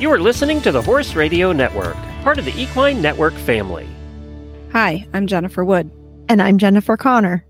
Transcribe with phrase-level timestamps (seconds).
[0.00, 3.88] You are listening to the Horse Radio Network, part of the Equine Network family.
[4.72, 5.88] Hi, I'm Jennifer Wood.
[6.28, 7.46] And I'm Jennifer Connor.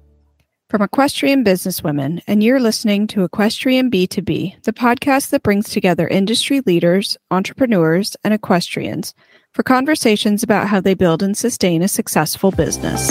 [0.69, 6.61] From Equestrian Businesswomen, and you're listening to Equestrian B2B, the podcast that brings together industry
[6.67, 9.15] leaders, entrepreneurs, and equestrians
[9.55, 13.11] for conversations about how they build and sustain a successful business.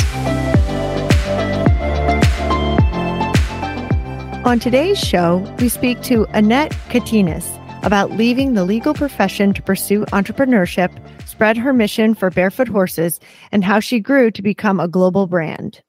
[4.46, 10.06] On today's show, we speak to Annette Kaitinis about leaving the legal profession to pursue
[10.06, 10.92] entrepreneurship,
[11.28, 13.20] spread her mission for barefoot horses,
[13.52, 15.82] and how she grew to become a global brand.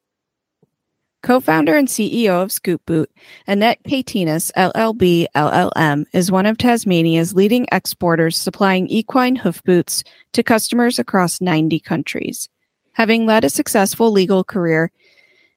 [1.22, 3.10] Co founder and CEO of Scoot Boot,
[3.46, 10.42] Annette Kaitinis, LLB LLM, is one of Tasmania's leading exporters supplying equine hoof boots to
[10.42, 12.50] customers across 90 countries.
[12.92, 14.92] Having led a successful legal career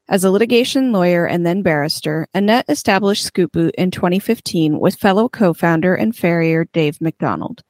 [0.09, 5.27] as a litigation lawyer and then barrister, Annette established Scoot Boot in 2015 with fellow
[5.27, 7.61] co founder and farrier Dave McDonald.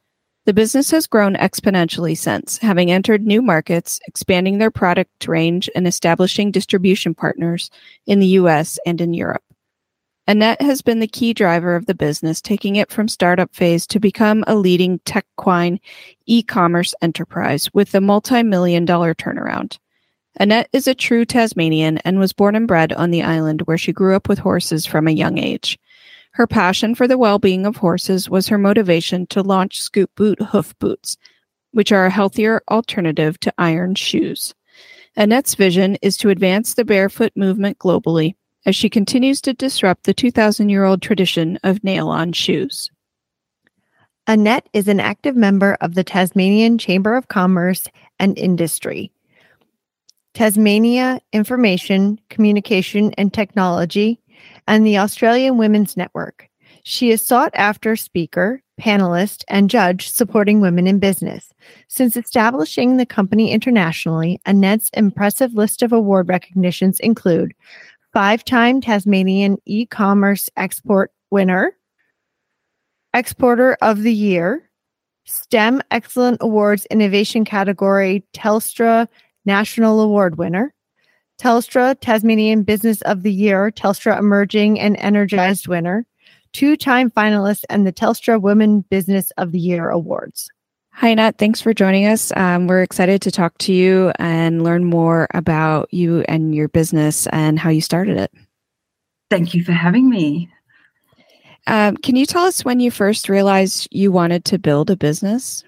[0.45, 5.85] The business has grown exponentially since, having entered new markets, expanding their product range, and
[5.85, 7.69] establishing distribution partners
[8.05, 9.43] in the US and in Europe.
[10.25, 13.99] Annette has been the key driver of the business, taking it from startup phase to
[13.99, 15.80] become a leading techquine
[16.25, 19.80] e commerce enterprise with a multi million dollar turnaround.
[20.39, 23.91] Annette is a true Tasmanian and was born and bred on the island where she
[23.91, 25.80] grew up with horses from a young age.
[26.33, 30.39] Her passion for the well being of horses was her motivation to launch Scoot Boot
[30.39, 31.17] hoof boots,
[31.71, 34.53] which are a healthier alternative to iron shoes.
[35.15, 38.35] Annette's vision is to advance the barefoot movement globally
[38.67, 42.91] as she continues to disrupt the 2,000 year old tradition of nail on shoes.
[44.27, 47.88] Annette is an active member of the Tasmanian Chamber of Commerce
[48.19, 49.11] and Industry,
[50.38, 54.21] Tasmania Information, Communication and Technology,
[54.67, 56.47] and the Australian Women's Network.
[56.83, 61.49] She is sought after speaker, panelist, and judge supporting women in business.
[61.88, 67.55] Since establishing the company internationally, Annette's impressive list of award recognitions include
[68.14, 71.75] five time Tasmanian e commerce export winner,
[73.11, 74.69] Exporter of the Year,
[75.25, 79.08] STEM Excellent Awards Innovation Category Telstra
[79.47, 80.73] National Award winner,
[81.39, 86.05] Telstra Tasmanian Business of the Year, Telstra Emerging and Energized winner,
[86.52, 90.49] two time finalist, and the Telstra Women Business of the Year awards.
[90.91, 91.37] Hi, Nat.
[91.37, 92.36] Thanks for joining us.
[92.36, 97.27] Um, we're excited to talk to you and learn more about you and your business
[97.27, 98.31] and how you started it.
[99.30, 100.49] Thank you for having me.
[101.67, 105.63] Um, can you tell us when you first realized you wanted to build a business?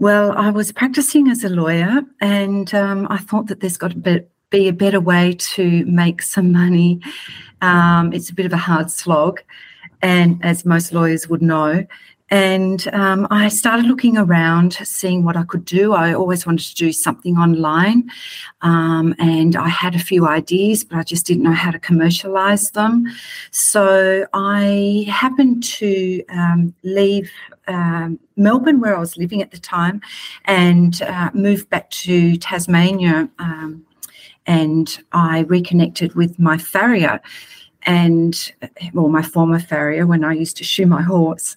[0.00, 3.96] Well, I was practicing as a lawyer, and um, I thought that there's got to
[3.96, 4.20] be,
[4.50, 7.00] be a better way to make some money.
[7.62, 9.40] Um, it's a bit of a hard slog,
[10.00, 11.84] and as most lawyers would know.
[12.30, 15.94] And um, I started looking around, seeing what I could do.
[15.94, 18.10] I always wanted to do something online.
[18.60, 22.70] Um, and I had a few ideas, but I just didn't know how to commercialize
[22.72, 23.06] them.
[23.50, 27.30] So I happened to um, leave
[27.66, 30.00] um, Melbourne, where I was living at the time,
[30.44, 33.28] and uh, moved back to Tasmania.
[33.38, 33.84] Um,
[34.46, 37.20] and I reconnected with my farrier
[37.88, 38.52] and
[38.92, 41.56] well my former farrier when i used to shoe my horse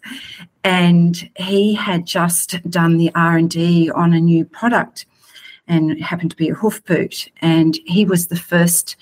[0.63, 5.05] and he had just done the r&d on a new product
[5.67, 8.95] and it happened to be a hoof boot and he was the first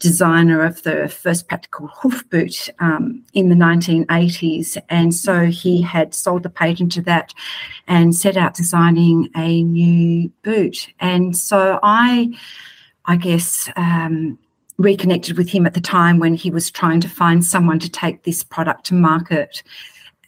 [0.00, 6.12] designer of the first practical hoof boot um, in the 1980s and so he had
[6.12, 7.32] sold the patent to that
[7.86, 10.88] and set out designing a new boot.
[11.00, 12.36] And so i
[13.06, 14.38] i guess um,
[14.78, 18.22] reconnected with him at the time when he was trying to find someone to take
[18.22, 19.62] this product to market.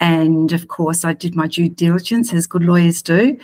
[0.01, 3.39] And of course, I did my due diligence, as good lawyers do,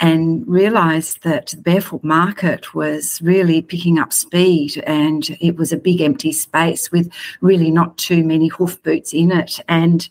[0.00, 5.76] and realized that the barefoot market was really picking up speed and it was a
[5.76, 9.60] big empty space with really not too many hoof boots in it.
[9.68, 10.08] And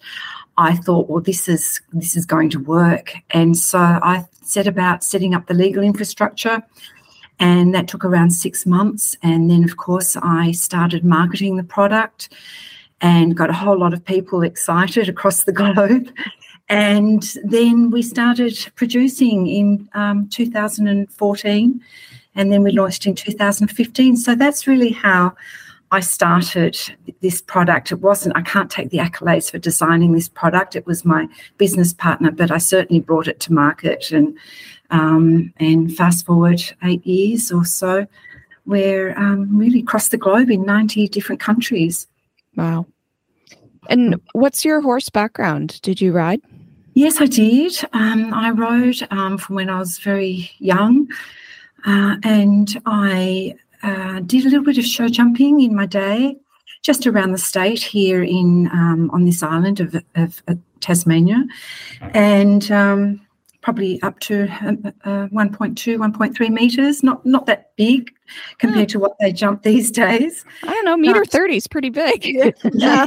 [0.58, 3.16] I thought, well, this is this is going to work.
[3.32, 6.62] And so I set about setting up the legal infrastructure
[7.42, 9.18] and that took around six months.
[9.24, 12.30] And then, of course, I started marketing the product
[13.02, 16.14] and got a whole lot of people excited across the globe.
[16.70, 21.82] And then we started producing in um, 2014,
[22.36, 24.18] and then we launched in 2015.
[24.18, 25.36] So that's really how
[25.92, 26.78] I started
[27.22, 27.92] this product.
[27.92, 30.76] It wasn't, I can't take the accolades for designing this product.
[30.76, 31.28] It was my
[31.58, 34.12] business partner, but I certainly brought it to market.
[34.12, 34.38] And
[34.92, 38.06] um, and fast forward eight years or so,
[38.66, 42.08] we're um, really across the globe in 90 different countries.
[42.56, 42.86] Wow.
[43.90, 45.82] And what's your horse background?
[45.82, 46.42] Did you ride?
[46.94, 47.74] Yes, I did.
[47.94, 51.08] Um, I rode um, from when I was very young,
[51.86, 56.36] uh, and I uh, did a little bit of show jumping in my day,
[56.84, 61.46] just around the state here in um, on this island of, of, of Tasmania,
[62.14, 63.22] and um,
[63.62, 67.04] probably up to uh, uh, 1.2, 1.3 meters.
[67.04, 68.12] Not not that big
[68.58, 70.46] compared to what they jump these days.
[70.64, 72.26] I don't know, meter uh, 30 is pretty big.
[72.74, 73.06] yeah.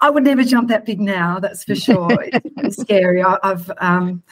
[0.00, 2.08] I would never jump that big now, that's for sure.
[2.32, 3.22] it's scary.
[3.22, 4.22] I, have um,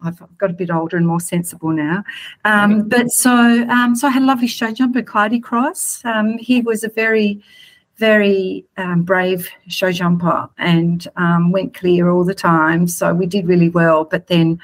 [0.00, 2.04] I've got a bit older and more sensible now.
[2.44, 6.04] Um, but so um, so I had a lovely show jumper, Clyde Cross.
[6.04, 7.42] Um, he was a very
[7.98, 12.86] very um, brave show jumper and um, went clear all the time.
[12.86, 14.04] So we did really well.
[14.04, 14.60] But then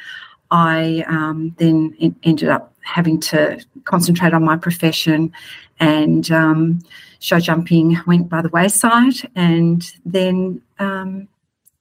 [0.51, 5.33] I um, then ended up having to concentrate on my profession,
[5.81, 6.81] and um,
[7.19, 9.15] show jumping went by the wayside.
[9.35, 11.29] And then um,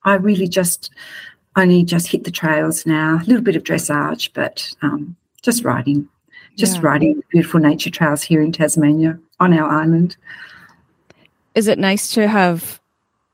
[0.04, 0.92] I really just
[1.56, 3.20] only just hit the trails now.
[3.22, 6.10] A little bit of dressage, but um, just riding,
[6.58, 6.82] just yeah.
[6.84, 10.18] riding beautiful nature trails here in Tasmania on our island
[11.56, 12.80] is it nice to have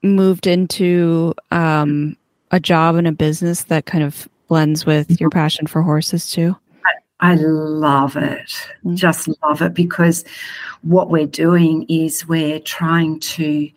[0.04, 2.16] moved into um,
[2.52, 6.56] a job and a business that kind of blends with your passion for horses too?
[7.22, 8.48] I love it.
[8.48, 8.96] Mm-hmm.
[8.96, 10.24] Just love it because
[10.82, 13.70] what we're doing is we're trying to,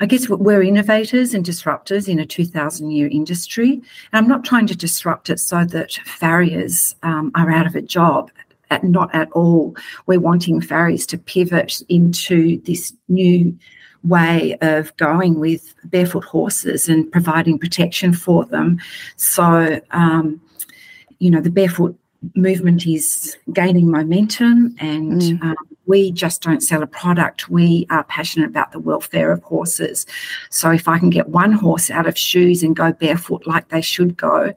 [0.00, 3.72] I guess we're innovators and disruptors in a 2000 year industry.
[3.72, 3.82] And
[4.12, 8.30] I'm not trying to disrupt it so that farriers um, are out of a job.
[8.70, 9.76] At, not at all.
[10.06, 13.56] We're wanting farriers to pivot into this new
[14.02, 18.80] way of going with barefoot horses and providing protection for them.
[19.16, 20.40] So, um,
[21.18, 21.98] you know, the barefoot
[22.34, 25.42] movement is gaining momentum and mm.
[25.42, 27.48] um, we just don't sell a product.
[27.48, 30.06] We are passionate about the welfare of horses.
[30.50, 33.80] So if I can get one horse out of shoes and go barefoot like they
[33.80, 34.52] should go,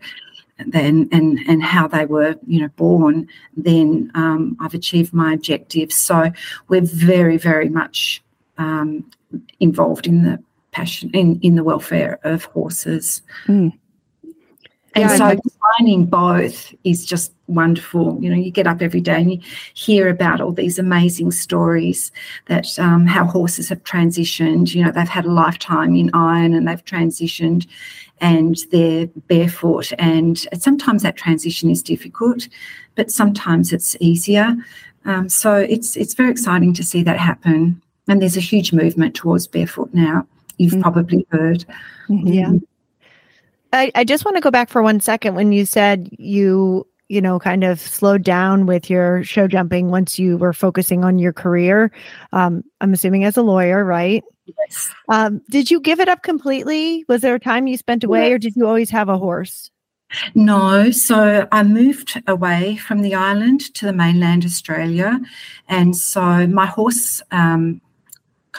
[0.67, 5.91] then and and how they were you know born then um, i've achieved my objective
[5.91, 6.31] so
[6.67, 8.21] we're very very much
[8.57, 9.09] um,
[9.59, 10.41] involved in the
[10.71, 13.71] passion in in the welfare of horses mm.
[14.95, 15.39] And yeah, so
[15.77, 18.17] combining both is just wonderful.
[18.21, 19.39] You know, you get up every day and you
[19.73, 22.11] hear about all these amazing stories
[22.47, 24.73] that um, how horses have transitioned.
[24.73, 27.67] You know, they've had a lifetime in iron and they've transitioned
[28.21, 29.91] and they're barefoot.
[29.97, 32.47] And sometimes that transition is difficult,
[32.95, 34.55] but sometimes it's easier.
[35.05, 37.81] Um, so it's it's very exciting to see that happen.
[38.07, 40.27] And there's a huge movement towards barefoot now.
[40.57, 40.81] You've mm-hmm.
[40.81, 41.65] probably heard.
[42.09, 42.27] Mm-hmm.
[42.27, 42.51] Yeah.
[43.71, 47.21] I, I just want to go back for one second when you said you you
[47.21, 51.33] know kind of slowed down with your show jumping once you were focusing on your
[51.33, 51.91] career
[52.33, 54.38] um, i'm assuming as a lawyer right yes
[55.09, 58.35] um, did you give it up completely was there a time you spent away yes.
[58.35, 59.71] or did you always have a horse
[60.33, 65.19] no, so I moved away from the island to the mainland Australia,
[65.67, 67.79] and so my horse um,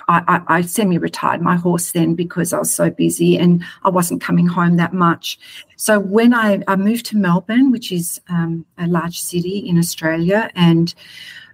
[0.08, 3.90] I, I, I semi retired my horse then because I was so busy and I
[3.90, 5.38] wasn't coming home that much.
[5.76, 10.50] So when I, I moved to Melbourne, which is um, a large city in Australia,
[10.54, 10.94] and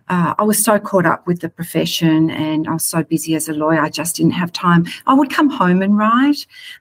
[0.08, 3.48] uh, I was so caught up with the profession and I was so busy as
[3.48, 4.86] a lawyer, I just didn't have time.
[5.06, 6.36] I would come home and ride,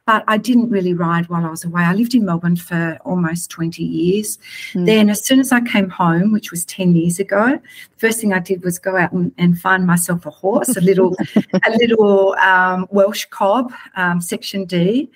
[0.05, 1.83] but I didn't really ride while I was away.
[1.83, 4.37] I lived in Melbourne for almost 20 years.
[4.73, 4.85] Mm.
[4.85, 8.33] Then, as soon as I came home, which was 10 years ago, the first thing
[8.33, 12.35] I did was go out and, and find myself a horse, a little, a little
[12.35, 15.09] um, Welsh cob, um, section D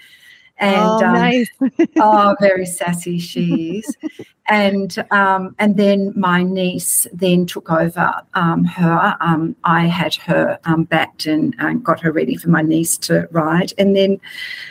[0.59, 1.49] and oh, um, nice.
[1.97, 3.97] oh, very sassy she is.
[4.49, 9.15] and um, and then my niece then took over um, her.
[9.21, 13.27] Um, I had her um, backed and, and, got her ready for my niece to
[13.31, 14.19] ride, and then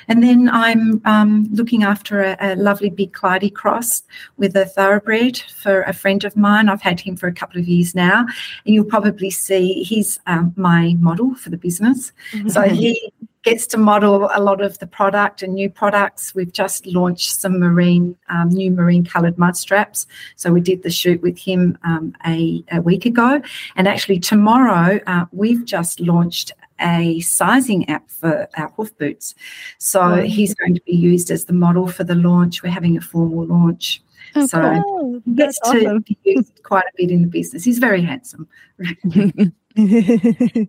[0.08, 4.02] and then I'm um, looking after a, a, lovely big Clyde cross
[4.36, 6.68] with a thoroughbred for a friend of mine.
[6.68, 8.26] I've had him for a couple of years now,
[8.66, 10.20] and you'll probably see he's
[10.56, 12.12] my model for the business.
[12.32, 12.48] Mm-hmm.
[12.48, 16.34] So he gets to model a lot of the product and new products.
[16.34, 20.06] We've just launched some marine, um, new marine coloured mud straps.
[20.36, 23.40] So we did the shoot with him um, a, a, week ago.
[23.76, 29.34] And actually, tomorrow, uh, we've just launched a sizing app for our hoof boots.
[29.78, 30.22] So oh.
[30.22, 32.62] he's going to be used as the model for the launch.
[32.62, 34.02] We're having a formal launch.
[34.34, 35.22] Oh, so cool.
[35.24, 36.00] he gets That's to awesome.
[36.00, 37.64] be used quite a bit in the business.
[37.64, 38.48] He's very handsome.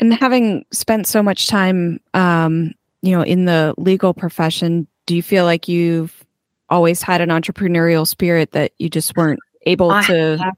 [0.00, 5.22] And having spent so much time, um, you know, in the legal profession, do you
[5.22, 6.24] feel like you've
[6.70, 10.38] always had an entrepreneurial spirit that you just weren't able I to?
[10.38, 10.56] Have,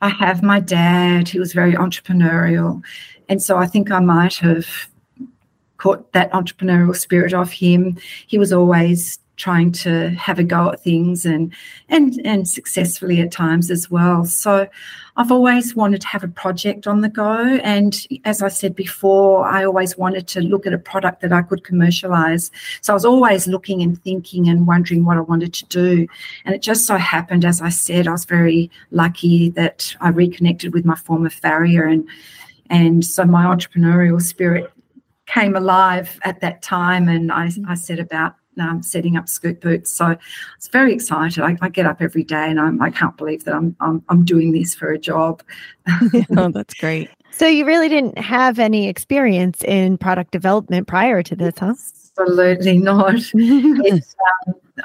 [0.00, 1.28] I have my dad.
[1.28, 2.82] He was very entrepreneurial,
[3.28, 4.66] and so I think I might have
[5.76, 7.98] caught that entrepreneurial spirit off him.
[8.26, 11.52] He was always trying to have a go at things and
[11.88, 14.24] and and successfully at times as well.
[14.24, 14.68] So
[15.16, 17.58] I've always wanted to have a project on the go.
[17.64, 17.92] And
[18.24, 21.64] as I said before, I always wanted to look at a product that I could
[21.64, 22.52] commercialize.
[22.82, 26.06] So I was always looking and thinking and wondering what I wanted to do.
[26.44, 30.72] And it just so happened, as I said, I was very lucky that I reconnected
[30.72, 32.08] with my former farrier and
[32.70, 34.72] and so my entrepreneurial spirit
[35.26, 39.90] came alive at that time and I, I set about um, setting up Scoot Boots.
[39.90, 40.16] So
[40.56, 41.42] it's very excited.
[41.42, 44.24] I, I, get up every day and I'm, I can't believe that I'm, I'm, I'm
[44.24, 45.42] doing this for a job.
[46.36, 47.08] oh, that's great.
[47.30, 51.74] So you really didn't have any experience in product development prior to this, huh?
[52.18, 53.14] Absolutely not.
[53.34, 54.02] um,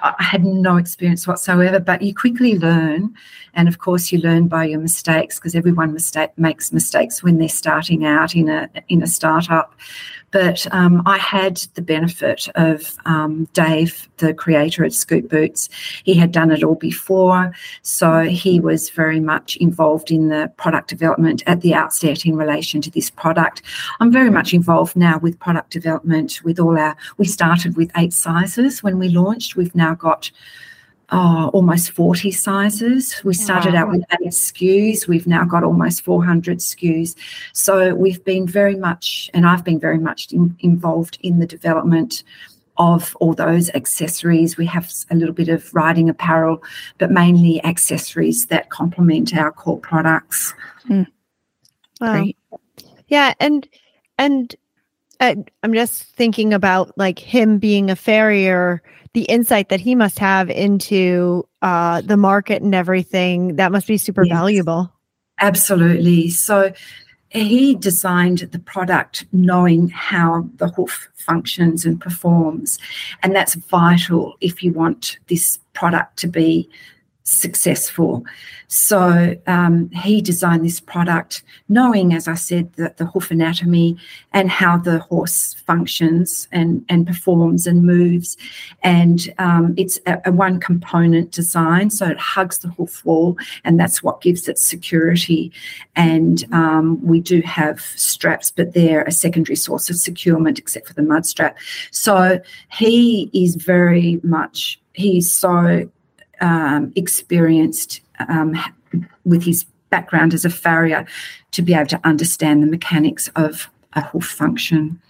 [0.02, 3.14] I had no experience whatsoever, but you quickly learn.
[3.54, 7.50] And of course, you learn by your mistakes because everyone mistake, makes mistakes when they're
[7.50, 9.74] starting out in a in a startup.
[10.32, 15.70] But um, I had the benefit of um, Dave, the creator at Scoot Boots.
[16.04, 20.90] He had done it all before, so he was very much involved in the product
[20.90, 23.62] development at the outset in relation to this product.
[24.00, 26.98] I'm very much involved now with product development with all our.
[27.18, 29.56] We started with eight sizes when we launched.
[29.56, 30.30] We've now got
[31.12, 33.22] oh, almost 40 sizes.
[33.24, 33.82] We started wow.
[33.82, 35.08] out with eight SKUs.
[35.08, 37.16] We've now got almost 400 SKUs.
[37.54, 42.24] So we've been very much, and I've been very much in, involved in the development
[42.78, 44.58] of all those accessories.
[44.58, 46.62] We have a little bit of riding apparel,
[46.98, 50.54] but mainly accessories that complement our core products.
[50.90, 51.08] Mm.
[52.00, 52.14] Wow.
[52.14, 52.38] Great.
[53.08, 53.68] Yeah, and
[54.18, 54.56] and
[55.20, 58.82] uh, I'm just thinking about like him being a farrier
[59.18, 63.98] the insight that he must have into uh, the market and everything that must be
[63.98, 64.94] super yes, valuable.
[65.40, 66.30] Absolutely.
[66.30, 66.72] So
[67.30, 72.78] he designed the product knowing how the hoof functions and performs
[73.24, 76.70] and that's vital if you want this product to be
[77.28, 78.24] successful.
[78.70, 83.98] So um, he designed this product knowing, as I said, that the hoof anatomy
[84.34, 88.38] and how the horse functions and, and performs and moves.
[88.84, 93.80] And um, it's a, a, one component design, so it hugs the hoof wall, and
[93.80, 95.52] that's what gives it security.
[95.96, 100.94] And um, we do have straps, but they're a secondary source of securement, except for
[100.94, 101.58] the mud strap.
[101.92, 102.40] So
[102.72, 105.90] he is very much, he's so
[106.42, 108.56] um, experienced um,
[109.26, 111.06] with his background as a farrier
[111.52, 115.02] to be able to understand the mechanics of a hoof function.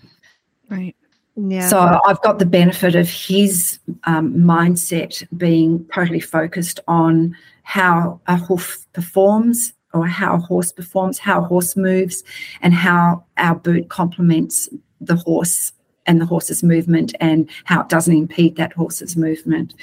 [0.69, 0.95] Right.
[1.35, 1.67] Yeah.
[1.67, 8.37] So I've got the benefit of his um, mindset being totally focused on how a
[8.37, 12.23] hoof performs or how a horse performs, how a horse moves,
[12.61, 14.67] and how our boot complements
[14.99, 15.71] the horse
[16.07, 19.73] and the horse's movement and how it doesn't impede that horse's movement.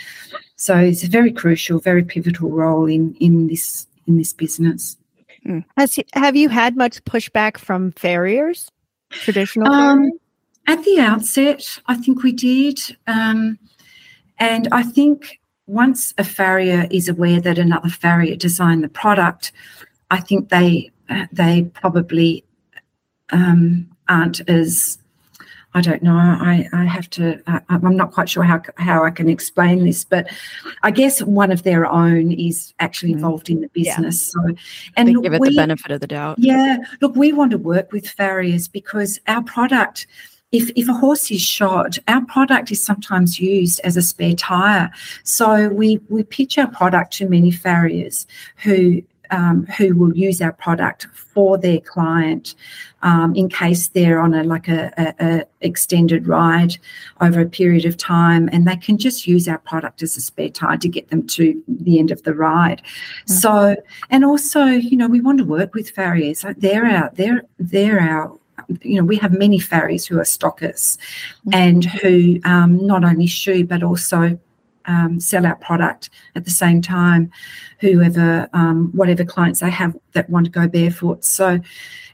[0.57, 4.97] So it's a very crucial, very pivotal role in in this in this business.
[5.45, 5.61] Hmm.
[5.77, 8.71] Has have you had much pushback from farriers,
[9.11, 9.73] traditional?
[9.73, 10.13] Um,
[10.67, 13.59] at the outset, I think we did, um,
[14.39, 19.53] and I think once a farrier is aware that another farrier designed the product,
[20.11, 20.91] I think they
[21.33, 22.45] they probably
[23.31, 24.99] um, aren't as
[25.75, 26.17] I don't know.
[26.17, 27.43] I, I have to.
[27.47, 30.31] Uh, I'm not quite sure how how I can explain this, but
[30.83, 33.17] I guess one of their own is actually mm.
[33.17, 34.33] involved in the business.
[34.37, 34.53] Yeah.
[34.53, 34.57] So,
[34.97, 36.39] and they give it we, the benefit of the doubt.
[36.39, 40.07] Yeah, look, we want to work with farriers because our product.
[40.53, 44.89] If, if a horse is shot, our product is sometimes used as a spare tire.
[45.25, 48.25] So we, we pitch our product to many farriers
[48.59, 52.55] who um, who will use our product for their client
[53.03, 56.77] um, in case they're on a like a, a, a, extended ride
[57.21, 60.49] over a period of time and they can just use our product as a spare
[60.49, 63.33] tire to get them to the end of the ride mm-hmm.
[63.33, 63.77] so
[64.11, 68.39] and also you know we want to work with farriers they're our they're they're our
[68.83, 70.97] you know, we have many farriers who are stockers
[71.47, 71.55] mm-hmm.
[71.55, 74.39] and who um, not only shoe but also
[74.87, 77.31] um, sell our product at the same time,
[77.81, 81.25] whoever, um, whatever clients they have that want to go barefoot.
[81.25, 81.61] So,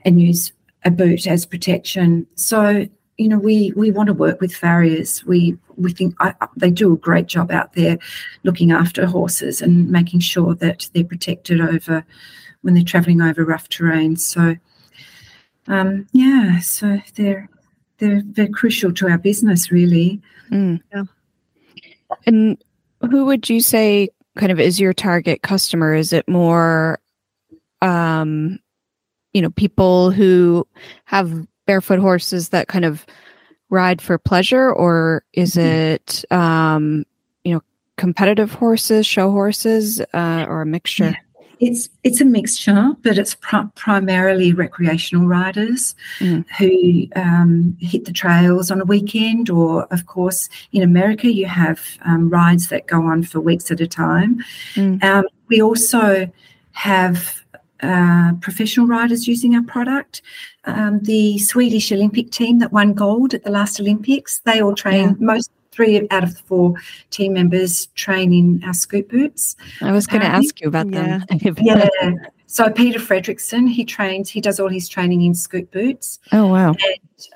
[0.04, 0.52] and use
[0.84, 2.26] a boot as protection.
[2.34, 2.86] So,
[3.18, 5.24] you know, we we want to work with farriers.
[5.24, 7.98] We we think I, they do a great job out there,
[8.44, 12.04] looking after horses and making sure that they're protected over
[12.62, 14.16] when they're travelling over rough terrain.
[14.16, 14.56] So,
[15.66, 17.48] um, yeah, so they're
[17.98, 20.20] they're they're crucial to our business, really.
[20.50, 20.80] Mm.
[20.92, 21.04] Yeah.
[22.26, 22.62] And
[23.00, 25.94] who would you say kind of is your target customer?
[25.94, 26.98] Is it more
[27.82, 28.58] um
[29.32, 30.66] you know, people who
[31.04, 33.06] have barefoot horses that kind of
[33.68, 35.94] ride for pleasure or is mm-hmm.
[35.94, 37.04] it um
[37.44, 37.62] you know,
[37.96, 41.16] competitive horses, show horses, uh, or a mixture?
[41.60, 46.44] It's it's a mixture, but it's pr- primarily recreational riders Mm.
[46.58, 51.80] who um, hit the trails on a weekend, or of course in America you have
[52.06, 54.42] um, rides that go on for weeks at a time.
[54.74, 55.04] Mm.
[55.04, 56.30] Um, we also
[56.72, 57.42] have
[57.82, 60.22] uh, professional riders using our product.
[60.64, 65.08] Um, the Swedish Olympic team that won gold at the last Olympics, they all train.
[65.08, 65.14] Yeah.
[65.18, 66.74] Most three out of the four
[67.10, 69.56] team members train in our scoot boots.
[69.80, 71.24] I was going to ask you about them.
[71.60, 72.14] Yeah.
[72.50, 74.28] So Peder Fredricson, he trains.
[74.28, 76.18] He does all his training in scoot boots.
[76.32, 76.74] oh wow.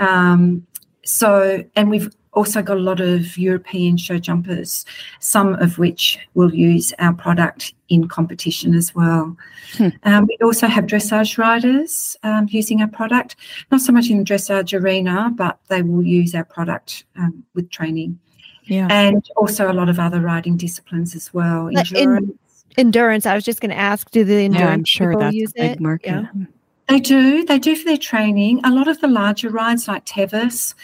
[0.00, 0.67] Um,
[1.05, 4.85] so, and we've also got a lot of European show jumpers,
[5.21, 9.37] some of which will use our product in competition as well.
[9.75, 9.88] Hmm.
[10.05, 13.37] Um, we also have dressage riders um, using our product,
[13.71, 17.71] not so much in the dressage arena, but they will use our product um, with
[17.71, 18.19] training.
[18.64, 18.88] Yeah.
[18.91, 21.73] And also a lot of other riding disciplines as well.
[21.73, 22.33] Like in- Endurance.
[22.76, 23.26] Endurance.
[23.26, 25.50] I was just going to ask, do the endurance Yeah, I'm sure people that's use
[25.57, 25.81] a big it?
[25.81, 26.09] market.
[26.09, 26.45] Yeah.
[26.88, 27.45] They do.
[27.45, 28.61] They do for their training.
[28.64, 30.75] A lot of the larger rides, like Tevis,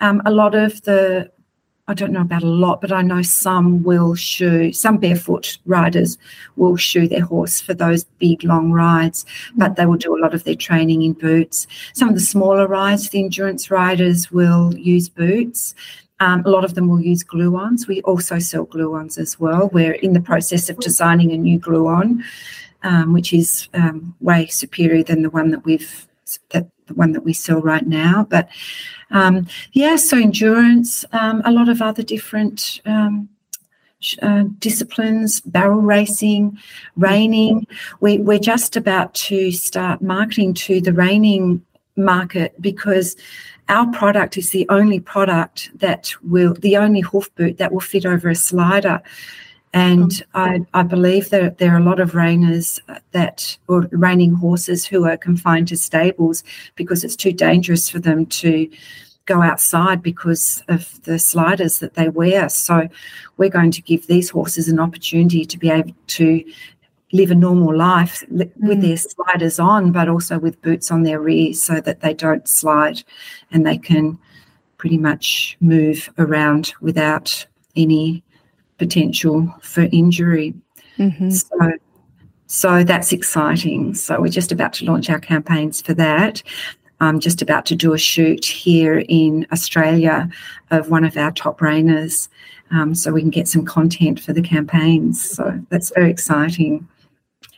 [0.00, 1.30] um, a lot of the,
[1.88, 6.16] I don't know about a lot, but I know some will shoe, some barefoot riders
[6.56, 10.32] will shoe their horse for those big, long rides, but they will do a lot
[10.32, 11.66] of their training in boots.
[11.92, 15.74] Some of the smaller rides, the endurance riders will use boots.
[16.20, 17.88] Um, a lot of them will use glue ons.
[17.88, 19.68] We also sell glue ons as well.
[19.72, 22.24] We're in the process of designing a new glue on
[22.82, 26.06] um, which is um, way superior than the one that we've
[26.50, 28.26] that the one that we sell right now.
[28.28, 28.48] But
[29.10, 33.28] um, yeah, so endurance, um, a lot of other different um,
[34.22, 36.58] uh, disciplines, barrel racing,
[36.96, 37.66] reining.
[38.00, 41.64] We, we're just about to start marketing to the reining
[41.96, 43.16] market because
[43.68, 48.06] our product is the only product that will the only hoof boot that will fit
[48.06, 49.02] over a slider
[49.72, 52.78] and I, I believe that there are a lot of reiners
[53.12, 56.42] that, or reining horses who are confined to stables
[56.74, 58.70] because it's too dangerous for them to
[59.26, 62.48] go outside because of the sliders that they wear.
[62.48, 62.88] So
[63.36, 66.42] we're going to give these horses an opportunity to be able to
[67.12, 68.80] live a normal life with Mm.
[68.80, 73.02] their sliders on, but also with boots on their rear so that they don't slide
[73.50, 74.18] and they can
[74.78, 78.22] pretty much move around without any
[78.78, 80.54] potential for injury.
[80.98, 81.32] Mhm.
[81.32, 81.72] So,
[82.46, 83.94] so that's exciting.
[83.94, 86.42] So we're just about to launch our campaigns for that.
[87.00, 90.28] I'm just about to do a shoot here in Australia
[90.70, 92.28] of one of our top reiners,
[92.72, 95.22] um, so we can get some content for the campaigns.
[95.22, 96.88] So that's very exciting.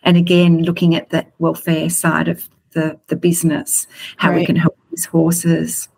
[0.02, 4.76] And again, looking at the welfare side of the the business, how we can help
[4.90, 5.88] these horses.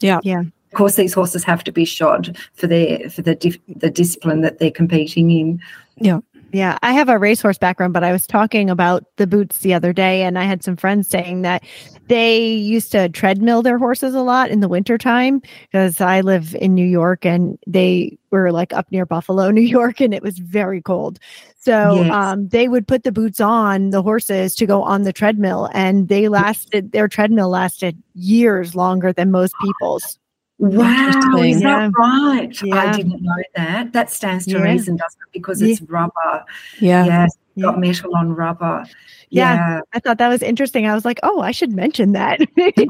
[0.00, 0.20] Yeah.
[0.22, 0.42] Yeah.
[0.72, 4.40] Of course, these horses have to be shod for their for the dif- the discipline
[4.42, 5.60] that they're competing in.
[5.96, 6.20] Yeah,
[6.52, 9.92] Yeah, I have a racehorse background, but I was talking about the boots the other
[9.92, 11.62] day, and I had some friends saying that
[12.08, 16.74] they used to treadmill their horses a lot in the wintertime because I live in
[16.74, 20.80] New York and they were like up near Buffalo, New York, and it was very
[20.80, 21.18] cold.
[21.58, 22.10] So Yes.
[22.12, 26.08] um, they would put the boots on the horses to go on the treadmill, and
[26.08, 30.18] they lasted, their treadmill lasted years longer than most people's.
[30.60, 31.50] Wow, Interesting.
[31.54, 32.62] is that right?
[32.62, 32.76] Yeah.
[32.76, 33.92] I didn't know that.
[33.94, 34.58] That stands to Yeah.
[34.62, 35.32] reason, doesn't it?
[35.32, 36.44] Because it's rubber.
[36.80, 37.06] Yeah.
[37.06, 37.26] Yes, Yeah.
[37.60, 38.84] Got metal on rubber.
[39.30, 39.54] Yeah.
[39.54, 39.80] Yeah.
[39.92, 40.86] I thought that was interesting.
[40.86, 42.40] I was like, oh, I should mention that.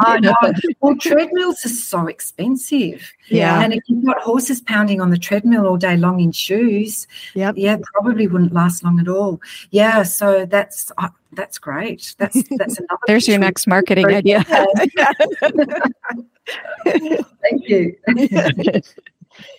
[0.00, 0.34] I know.
[0.80, 3.12] Well, treadmills are so expensive.
[3.28, 3.62] Yeah.
[3.62, 7.54] And if you've got horses pounding on the treadmill all day long in shoes, Yep.
[7.58, 9.40] yeah, probably wouldn't last long at all.
[9.70, 12.14] Yeah, so that's uh, that's great.
[12.18, 12.98] That's that's another.
[13.06, 14.42] There's your next marketing idea.
[16.84, 17.94] Thank you.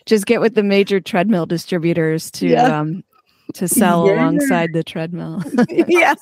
[0.05, 2.79] Just get with the major treadmill distributors to Yeah.
[2.79, 3.03] um
[3.53, 4.13] to sell Yeah.
[4.13, 5.41] alongside the treadmill.
[5.87, 6.15] yeah.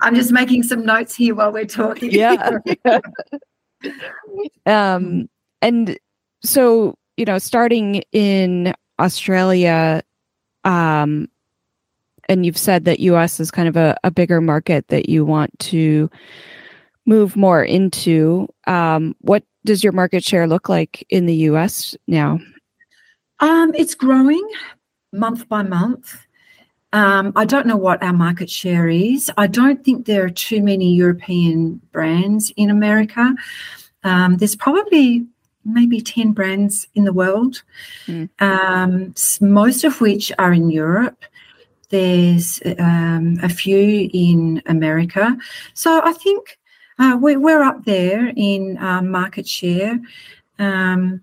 [0.00, 2.10] I'm just making some notes here while we're talking.
[2.10, 2.58] yeah.
[4.66, 5.28] um
[5.60, 5.98] and
[6.42, 10.02] so, you know, starting in Australia
[10.64, 11.28] um
[12.28, 15.56] and you've said that US is kind of a, a bigger market that you want
[15.60, 16.08] to
[17.06, 18.48] move more into.
[18.66, 22.38] Um what does your market share look like in the US now?
[23.40, 24.46] Um, it's growing
[25.12, 26.16] month by month.
[26.92, 29.30] Um, I don't know what our market share is.
[29.38, 33.34] I don't think there are too many European brands in America.
[34.04, 35.26] Um, there's probably
[35.64, 37.62] maybe 10 brands in the world,
[38.06, 38.28] Mm.
[38.40, 41.24] um, most of which are in Europe.
[41.90, 45.36] There's um, a few in America.
[45.74, 46.58] So I think
[46.98, 50.00] uh, we, we're up there in um, market share.
[50.58, 51.22] Um,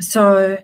[0.00, 0.58] so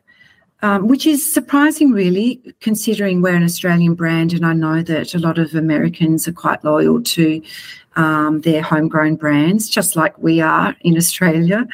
[0.62, 5.18] um, which is surprising, really, considering we're an Australian brand, and I know that a
[5.18, 7.42] lot of Americans are quite loyal to
[7.96, 11.66] um, their homegrown brands, just like we are in Australia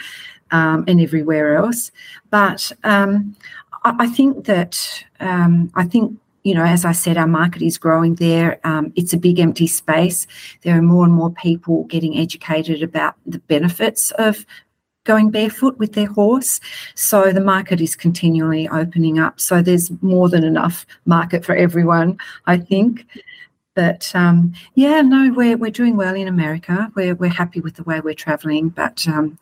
[0.51, 1.91] um, and everywhere else.
[2.31, 3.37] But um,
[3.85, 7.77] I, I, think that um, I think you know, as I said, our market is
[7.77, 8.61] growing there.
[8.63, 10.29] Um, it's a big empty space.
[10.63, 14.47] There are more and more people getting educated about the benefits of
[15.07, 16.61] going barefoot with their horse.
[16.95, 19.41] So the market is continually opening up.
[19.41, 23.07] So there's more than enough market for everyone, I think.
[23.75, 26.91] But um, yeah, no, we're we're doing well in America.
[26.95, 29.39] We're we're happy with the way we're traveling, but um,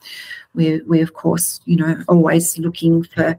[0.54, 3.38] we're we of course you know always looking for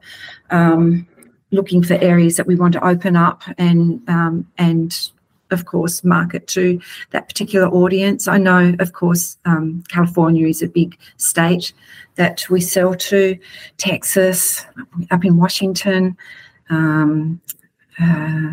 [0.52, 1.06] um,
[1.52, 5.12] looking for areas that we want to open up and um, and
[5.56, 6.80] of course market to
[7.12, 8.28] that particular audience.
[8.28, 11.74] I know, of course, um, California is a big state
[12.16, 13.38] that we sell to.
[13.78, 14.64] Texas,
[15.12, 16.16] up in Washington.
[16.70, 17.42] Um,
[18.00, 18.52] uh,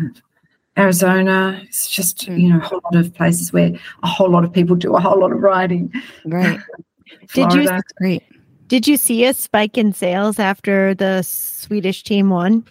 [0.77, 1.61] Arizona.
[1.65, 2.37] It's just Hmm.
[2.37, 4.99] you know a whole lot of places where a whole lot of people do a
[4.99, 5.91] whole lot of riding.
[6.25, 6.59] Right.
[7.33, 8.23] Did you- great.
[8.69, 12.63] Did you see a spike in sales after the Swedish team won?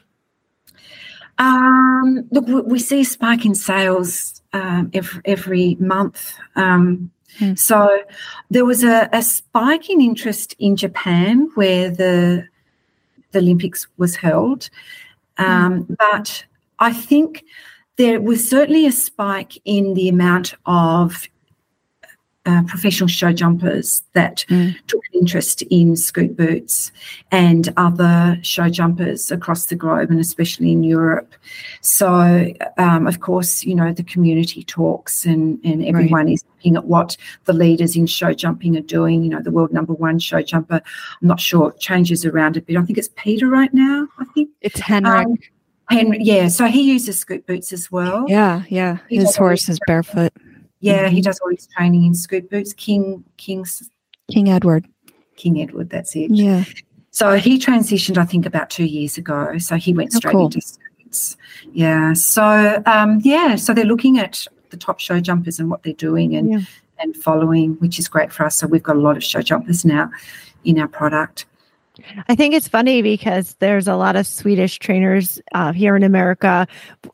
[1.42, 6.35] Um, look, we, see a spike in sales um, every, every month.
[6.57, 7.55] Um, Hmm.
[7.55, 8.02] So
[8.50, 12.46] there was a, a spike in interest in Japan where the
[13.31, 14.68] the Olympics was held,
[15.38, 16.44] um, but
[16.78, 17.44] I think
[17.96, 21.26] there was certainly a spike in the amount of
[22.44, 24.74] uh, professional show jumpers that Mm.
[24.88, 26.90] took an interest in scoot boots
[27.31, 31.35] and other show jumpers across the globe and especially in Europe.
[31.83, 36.85] So, um, of course, you know, the community talks and, and everyone is looking at
[36.87, 39.22] what the leaders in show jumping are doing.
[39.22, 40.81] You know, the world number one show jumper,
[41.20, 42.76] I'm not sure, changes around a bit.
[42.76, 44.50] I think it's Peter right now, I think.
[44.61, 45.26] It's Henrik.
[45.26, 45.38] Um,
[45.90, 48.24] Henry, yeah, so he uses scoot boots as well.
[48.28, 48.98] yeah, yeah.
[49.11, 50.33] His horse is barefoot.
[50.82, 51.24] Yeah, he Mhm.
[51.24, 52.72] does all his training in scoot boots.
[52.74, 53.88] King, King's,
[54.30, 54.86] King Edward.
[55.36, 56.30] King Edward, that's it.
[56.30, 56.64] Yeah.
[57.10, 59.56] So he transitioned, I think, about two years ago.
[59.58, 60.44] So he went Oh, straight cool.
[60.46, 61.36] into scoots.
[61.72, 62.12] Yeah.
[62.14, 63.56] So um, yeah.
[63.56, 66.60] So they're looking at the top show jumpers and what they're doing and Yeah.
[66.98, 68.56] and following, which is great for us.
[68.56, 70.10] So we've got a lot of show jumpers now
[70.64, 71.46] in our product.
[72.28, 76.66] I think it's funny because there's a lot of Swedish trainers uh, here in America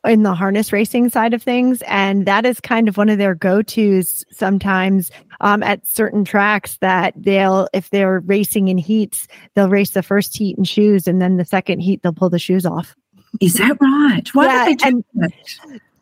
[0.05, 3.35] in the harness racing side of things, and that is kind of one of their
[3.35, 5.11] go-tos sometimes
[5.41, 6.77] um, at certain tracks.
[6.77, 11.21] That they'll, if they're racing in heats, they'll race the first heat in shoes, and
[11.21, 12.95] then the second heat they'll pull the shoes off.
[13.41, 14.27] Is that right?
[14.33, 15.31] Why Yeah, do they do and- that?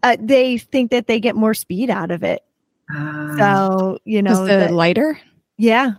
[0.04, 2.44] Uh, they think that they get more speed out of it.
[2.92, 5.20] Ah, So you know, the that- lighter?
[5.58, 5.94] yeah,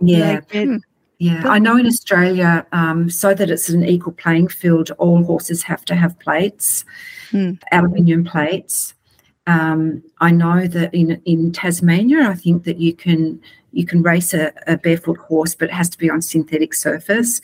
[0.00, 0.34] yeah.
[0.34, 0.76] like it- Hmm.
[1.20, 5.64] Yeah, I know in Australia, um, so that it's an equal playing field, all horses
[5.64, 6.84] have to have plates,
[7.30, 7.52] Hmm.
[7.72, 8.94] aluminium plates.
[9.48, 13.40] Um, I know that in in Tasmania, I think that you can
[13.72, 17.40] you can race a, a barefoot horse, but it has to be on synthetic surface.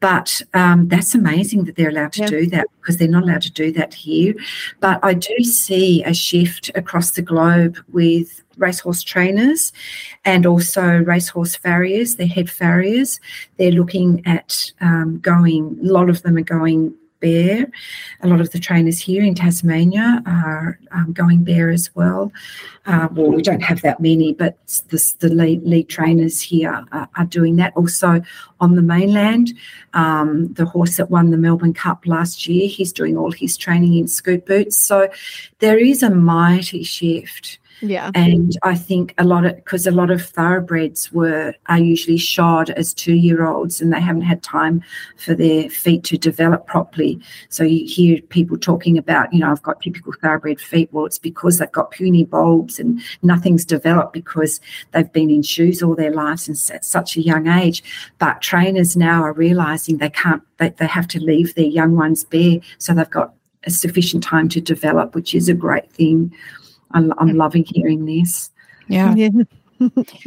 [0.00, 2.26] But um, that's amazing that they're allowed to Yeah.
[2.38, 4.34] do that because they're not allowed to do that here.
[4.80, 9.72] But I do see a shift across the globe with racehorse trainers
[10.24, 13.20] and also racehorse farriers, they're head farriers.
[13.56, 17.66] They're looking at um, going, a lot of them are going bare.
[18.22, 22.32] A lot of the trainers here in Tasmania are um, going bare as well.
[22.86, 24.56] Uh, well, we don't have that many, but
[24.88, 27.76] the, the lead, lead trainers here are, are doing that.
[27.76, 28.22] Also
[28.60, 29.52] on the mainland,
[29.94, 33.94] um, the horse that won the Melbourne Cup last year, he's doing all his training
[33.94, 34.76] in scoot boots.
[34.76, 35.08] So
[35.58, 40.10] there is a mighty shift yeah, and I think a lot of because a lot
[40.10, 44.82] of thoroughbreds were are usually shod as two year olds and they haven't had time
[45.16, 47.20] for their feet to develop properly.
[47.48, 50.88] So you hear people talking about, you know, I've got typical thoroughbred feet.
[50.92, 54.60] Well, it's because they've got puny bulbs and nothing's developed because
[54.92, 57.82] they've been in shoes all their lives since at such a young age.
[58.18, 62.24] But trainers now are realizing they can't they, they have to leave their young ones
[62.24, 66.34] bare so they've got a sufficient time to develop, which is a great thing.
[66.92, 68.50] I'm, I'm loving hearing this.
[68.88, 69.14] Yeah.
[69.16, 69.28] yeah.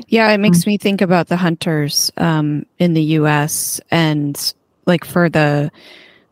[0.08, 3.82] Yeah, it makes me think about the hunters um, in the U.S.
[3.92, 4.54] and
[4.86, 5.72] like for the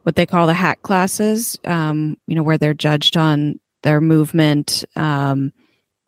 [0.04, 4.86] what they call the hack classes, um, you know, where they're judged on their movement.
[4.96, 5.52] Um,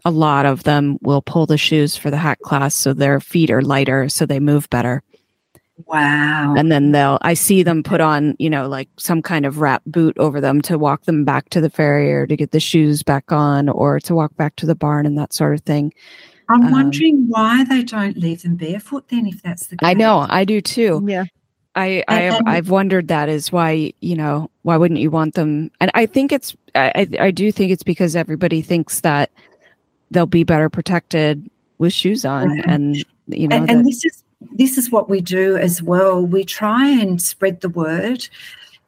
[0.06, 3.52] a lot of them will pull the shoes for the hack class, so their feet
[3.52, 5.04] are lighter, so they move better.
[5.88, 6.56] Wow.
[6.58, 9.82] And then they'll, I see them put on, you know, like some kind of wrap
[9.86, 13.32] boot over them to walk them back to the farrier to get the shoes back
[13.32, 15.94] on, or to walk back to the barn and that sort of thing.
[16.50, 19.88] I'm um, wondering why they don't leave them barefoot then, if that's the case.
[19.88, 21.04] I know, I do too.
[21.08, 21.26] yeah.
[21.76, 25.72] I, I have, I've wondered that is why you know why wouldn't you want them?
[25.80, 29.32] And I think it's I I do think it's because everybody thinks that
[30.10, 34.21] they'll be better protected with shoes on, and you know, and, and this is
[34.54, 36.26] this is what we do as well.
[36.26, 38.28] We try and spread the word,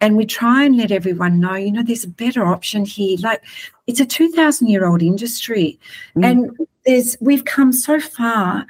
[0.02, 1.56] and we try and let everyone know.
[1.56, 3.18] You know, there's a better option here.
[3.22, 3.44] Like
[3.88, 5.80] it's a two thousand year old industry,
[6.16, 6.26] mm.
[6.26, 8.66] and there's we've come so far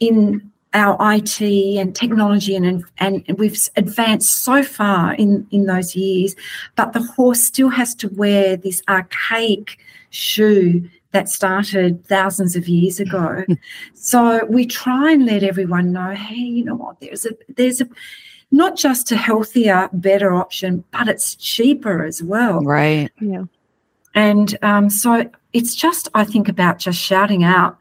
[0.00, 6.36] in our IT and technology and, and we've advanced so far in, in those years,
[6.76, 9.78] but the horse still has to wear this archaic
[10.10, 13.44] shoe that started thousands of years ago.
[13.94, 17.88] so we try and let everyone know, hey, you know what, there's a there's a
[18.50, 22.60] not just a healthier, better option, but it's cheaper as well.
[22.60, 23.10] Right.
[23.20, 23.44] Yeah.
[24.14, 27.78] And um, so it's just, I think, about just shouting out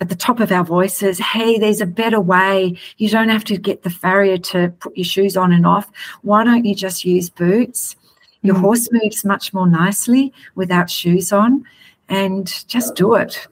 [0.00, 2.76] at the top of our voices, hey, there's a better way.
[2.98, 5.90] You don't have to get the farrier to put your shoes on and off.
[6.22, 7.96] Why don't you just use boots?
[8.42, 8.60] Your mm.
[8.60, 11.64] horse moves much more nicely without shoes on,
[12.08, 13.46] and just do it.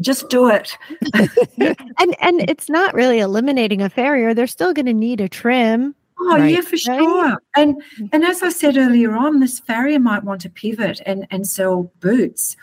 [0.00, 0.76] Just do it.
[1.98, 4.34] and and it's not really eliminating a farrier.
[4.34, 5.94] They're still going to need a trim.
[6.18, 6.98] Oh right, yeah, for right?
[6.98, 7.42] sure.
[7.56, 8.08] And mm.
[8.12, 11.90] and as I said earlier on, this farrier might want to pivot and and sell
[12.00, 12.56] boots.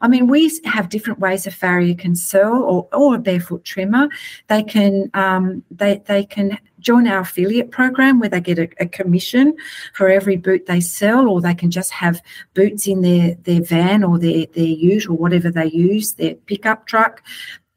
[0.00, 4.08] I mean, we have different ways a farrier can sell, or, or a barefoot trimmer.
[4.48, 8.86] They can um, they they can join our affiliate program where they get a, a,
[8.86, 9.54] commission
[9.92, 12.22] for every boot they sell, or they can just have
[12.54, 17.22] boots in their their van or their their or whatever they use, their pickup truck,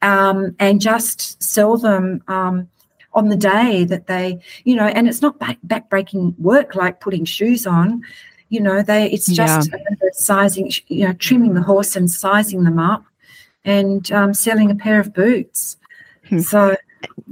[0.02, 2.22] um, and just sell them.
[2.28, 2.68] Um,
[3.16, 6.98] on the day that they, you know, and it's not back, back breaking work like
[6.98, 8.02] putting shoes on
[8.54, 10.08] you know they it's just yeah.
[10.12, 13.04] sizing you know trimming the horse and sizing them up
[13.64, 15.76] and um, selling a pair of boots
[16.28, 16.38] hmm.
[16.38, 16.76] so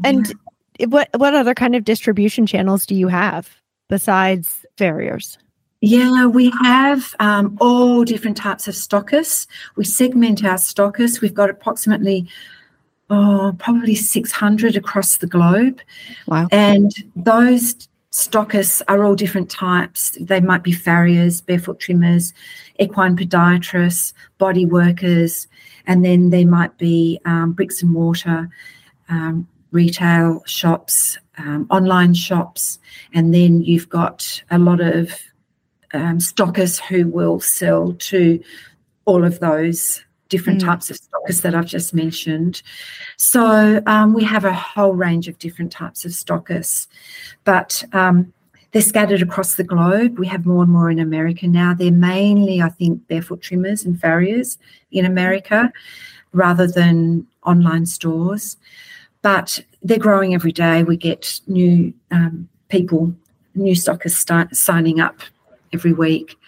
[0.05, 0.35] and
[0.79, 0.87] yeah.
[0.87, 3.49] what what other kind of distribution channels do you have
[3.89, 5.39] besides farriers
[5.85, 9.49] yeah, we have um, all different types of stockists.
[9.75, 11.21] We segment our stockists.
[11.21, 12.29] We've got approximately,
[13.11, 15.81] oh, probably 600 across the globe.
[16.29, 16.47] Wow.
[16.53, 20.17] And those stockists are all different types.
[20.21, 22.35] They might be farriers, barefoot trimmers,
[22.79, 25.49] equine podiatrists, body workers,
[25.87, 28.51] and then there might be um, bricks and mortar,
[29.09, 32.79] um, retail shops, um, online shops,
[33.15, 35.19] and then you've got a lot of
[35.95, 38.43] um, stockists who will sell to
[39.07, 40.65] all of those different mm.
[40.65, 42.63] types of stockers that I've just mentioned.
[43.19, 46.89] So um, we have a whole range of different types of stockers,
[47.45, 48.33] but um,
[48.71, 50.19] they're scattered across the globe.
[50.19, 51.75] We have more and more in America now.
[51.75, 54.57] They're mainly, I think, barefoot trimmers and farriers
[54.91, 55.71] in America
[56.33, 58.57] rather than online stores.
[59.21, 60.83] But they're growing every day.
[60.83, 63.15] We get new um, people,
[63.55, 65.21] new stockers start signing up
[65.75, 66.39] every week.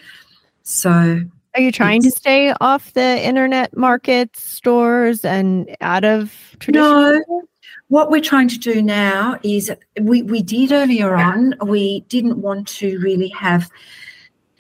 [0.63, 1.21] So
[1.55, 7.23] are you trying to stay off the internet markets, stores, and out of traditional?
[7.29, 7.43] No.
[7.89, 12.67] What we're trying to do now is we, we did earlier on, we didn't want
[12.69, 13.71] to really have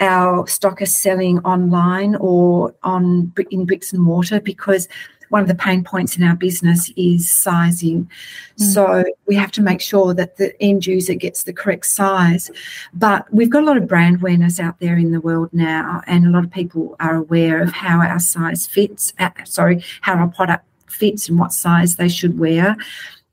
[0.00, 4.88] our stockers selling online or on in bricks and mortar because
[5.35, 8.09] one of the pain points in our business is sizing.
[8.57, 8.73] Mm.
[8.73, 12.53] So we have to make sure that the end user gets the correct size.
[12.92, 16.25] But we've got a lot of brand awareness out there in the world now, and
[16.25, 20.29] a lot of people are aware of how our size fits, uh, sorry, how our
[20.29, 22.77] product fits and what size they should wear.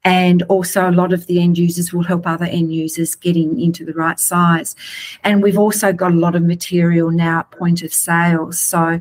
[0.04, 3.86] And also, a lot of the end users will help other end users getting into
[3.86, 4.76] the right size.
[5.24, 8.52] And we've also got a lot of material now at point of sale.
[8.52, 9.00] So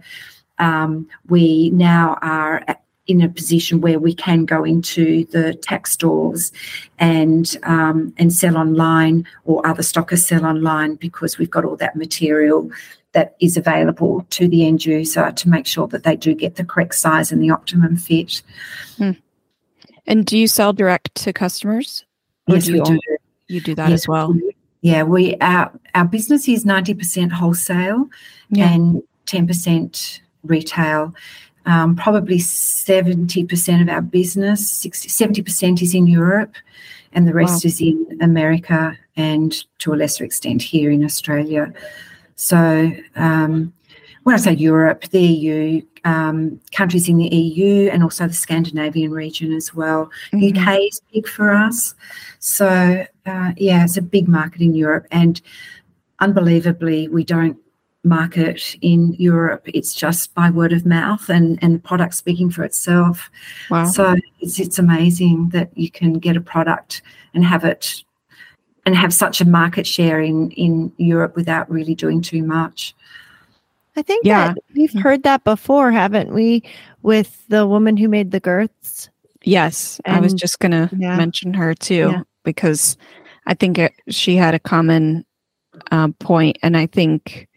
[0.59, 2.63] um, we now are
[3.07, 6.53] in a position where we can go into the tack stores
[6.99, 11.97] and um, and sell online or other stockers sell online because we've got all that
[11.97, 12.71] material
[13.13, 16.65] that is available to the end user to make sure that they do get the
[16.65, 18.43] correct size and the optimum fit.
[18.97, 19.13] Hmm.
[20.07, 22.05] And do you sell direct to customers?
[22.47, 23.01] Yes, do you, we do.
[23.49, 24.33] You do that yes, as well.
[24.33, 28.09] We yeah, we our our business is ninety percent wholesale
[28.51, 28.73] yeah.
[28.73, 31.15] and ten percent retail
[31.67, 36.55] um, probably 70% of our business, 60, 70% is in Europe,
[37.13, 37.69] and the rest wow.
[37.69, 41.73] is in America and to a lesser extent here in Australia.
[42.37, 43.73] So, um,
[44.23, 49.11] when I say Europe, the EU, um, countries in the EU, and also the Scandinavian
[49.11, 50.11] region as well.
[50.33, 50.59] Mm-hmm.
[50.59, 51.95] UK is big for us.
[52.39, 55.07] So, uh, yeah, it's a big market in Europe.
[55.11, 55.41] And
[56.21, 57.57] unbelievably, we don't
[58.03, 59.63] market in Europe.
[59.67, 63.31] It's just by word of mouth and, and the product speaking for itself.
[63.71, 63.85] Wow.
[63.85, 67.03] So it's, it's amazing that you can get a product
[67.35, 68.03] and have it
[68.87, 72.95] and have such a market share in in Europe without really doing too much.
[73.97, 74.55] I think Yeah.
[74.55, 76.63] that we've heard that before, haven't we?
[77.03, 79.11] With the woman who made the girths.
[79.43, 81.17] Yes, I was just going to yeah.
[81.17, 82.23] mention her too Yeah.
[82.45, 82.97] because
[83.47, 85.25] I think it, she had a common
[85.91, 87.49] um, point, and I think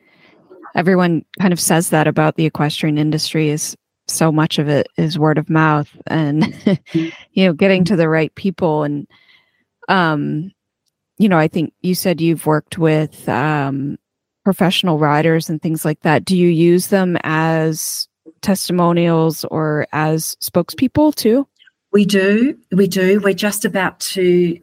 [0.76, 3.76] everyone kind of says that about the equestrian industry is
[4.08, 6.54] so much of it is word of mouth and
[6.94, 9.08] you know getting to the right people and
[9.88, 10.52] um
[11.18, 13.98] you know I think you said you've worked with um
[14.44, 16.26] professional riders and things like that.
[16.26, 18.08] Do you use them as
[18.42, 21.48] testimonials or as spokespeople too?
[21.92, 23.20] We do, we do.
[23.20, 24.60] We're just about to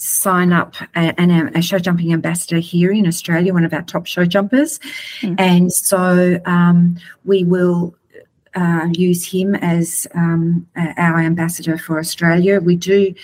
[0.00, 4.06] sign up and an, a show jumping ambassador here in Australia, one of our top
[4.06, 4.80] show jumpers,
[5.20, 5.34] Mm.
[5.38, 7.94] and so um, we will.
[8.56, 12.58] Uh, use him as um, our ambassador for Australia.
[12.58, 13.14] We do.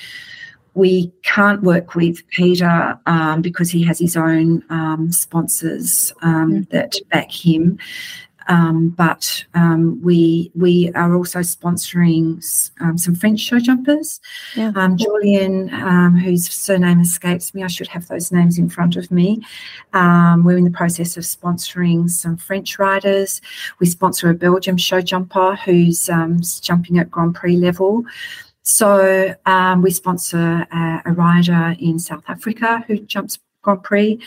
[0.74, 6.94] We can't work with Peder um, because he has his own um, sponsors um, that
[7.10, 7.76] back him.
[8.48, 14.20] Um, but um, we we are also sponsoring um, some French show jumpers.
[14.54, 14.72] Yeah.
[14.74, 19.10] Um, Julian, um, whose surname escapes me, I should have those names in front of
[19.10, 19.42] me.
[19.92, 23.40] Um, we're in the process of sponsoring some French riders.
[23.80, 28.04] We sponsor a Belgium show jumper who's um, jumping at Grand Prix level.
[28.62, 34.20] So um, we sponsor a, a rider in South Africa who jumps Grand Prix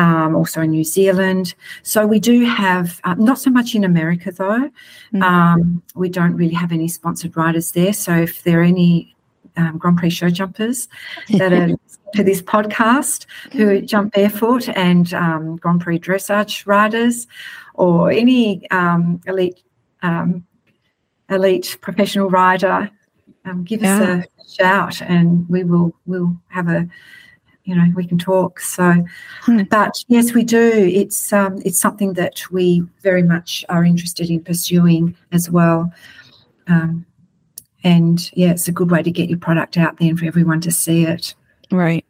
[0.00, 1.54] um, also in New Zealand.
[1.82, 4.70] So we do have, uh, not so much in America though.
[5.12, 5.22] Mm.
[5.22, 7.92] Um, we don't really have any sponsored riders there.
[7.92, 9.14] So if there are any
[9.58, 10.88] um, Grand Prix show jumpers
[11.36, 11.68] that are
[12.14, 17.26] to this podcast who jump barefoot and um, Grand Prix dressage riders
[17.74, 19.62] or any um, elite
[20.02, 20.46] um,
[21.28, 22.90] elite professional rider,
[23.44, 24.00] um, give Yeah.
[24.00, 26.88] us a shout and we will we'll have a
[27.64, 28.60] you know we can talk.
[28.60, 29.04] So,
[29.42, 29.62] Hmm.
[29.70, 30.60] but yes, we do.
[30.60, 35.92] It's um, it's something that we very much are interested in pursuing as well.
[36.66, 37.04] Um,
[37.82, 40.60] and yeah, it's a good way to get your product out there and for everyone
[40.62, 41.34] to see it.
[41.70, 42.04] Right.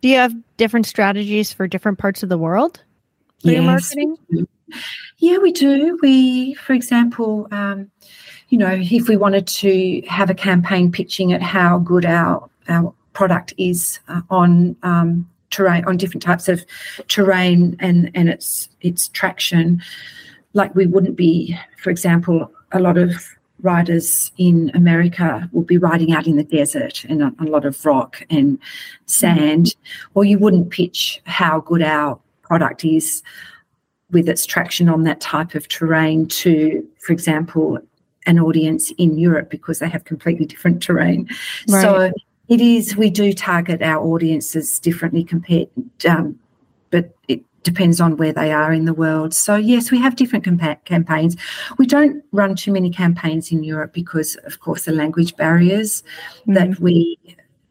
[0.00, 2.82] Do you have different strategies for different parts of the world
[3.40, 3.94] for your Yes.
[3.94, 4.16] marketing?
[5.18, 5.98] Yeah, we do.
[6.02, 7.90] We, for example, um,
[8.48, 12.94] you know, if we wanted to have a campaign pitching at how good our our
[13.12, 16.64] product is uh, on um, terrain, on different types of
[17.08, 19.82] terrain, and and its its traction,
[20.54, 26.12] like we wouldn't be, for example, a lot of riders in America will be riding
[26.12, 28.58] out in the desert and a, a lot of rock and
[29.06, 29.76] sand,
[30.14, 33.22] or you wouldn't pitch how good our product is
[34.10, 37.78] with its traction on that type of terrain to, for example,
[38.26, 41.28] an audience in Europe because they have completely different terrain.
[41.66, 42.12] So
[42.52, 45.68] it is, we do target our audiences differently compared,
[46.06, 46.38] um,
[46.90, 49.32] but it depends on where they are in the world.
[49.32, 51.34] So, yes, we have different campa- campaigns.
[51.78, 56.02] We don't run too many campaigns in Europe because, of course, the language barriers
[56.46, 57.16] that we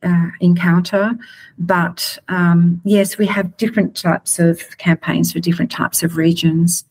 [0.01, 1.11] uh, encounter.
[1.59, 6.85] But um, yes, we have different types of campaigns for different types of regions.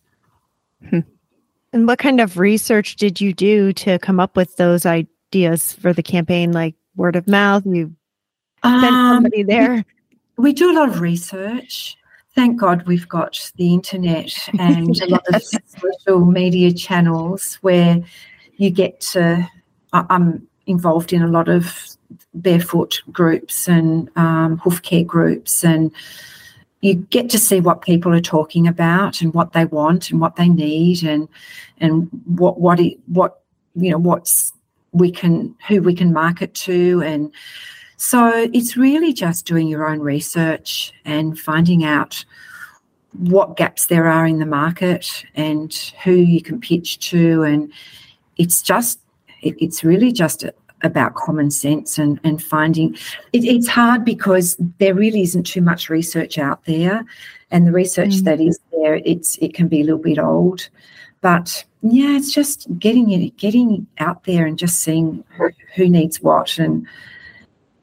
[1.73, 5.93] And what kind of research did you do to come up with those ideas for
[5.93, 6.53] the campaign?
[6.53, 7.95] Like word of mouth, you
[8.63, 9.85] sent Um, somebody there.
[10.37, 11.97] we do a lot of research.
[12.35, 18.03] Thank God we've got the internet and a lot of social media channels where
[18.57, 19.47] you get to.
[19.93, 21.77] I'm involved in a lot of
[22.35, 25.91] barefoot groups and um, hoof care groups, and
[26.81, 30.37] you get to see what people are talking about and what they want and what
[30.37, 31.29] they need, and
[31.79, 33.41] and what what it, what
[33.75, 34.53] you know what's
[34.93, 37.33] we can who we can market to and
[38.03, 42.25] so it's really just doing your own research and finding out
[43.13, 47.43] what gaps there are in the market and who you can pitch to.
[47.43, 47.71] And
[48.39, 49.01] it's just,
[49.43, 52.95] it, it's really just a, about common sense and, and finding
[53.35, 57.05] it, it's hard because there really isn't too much research out there.
[57.51, 58.25] And the research Mm.
[58.25, 60.71] that is there, it's it can be a little bit old.
[61.21, 66.21] But yeah, it's just getting it, getting out there and just seeing who, who needs
[66.21, 66.87] what and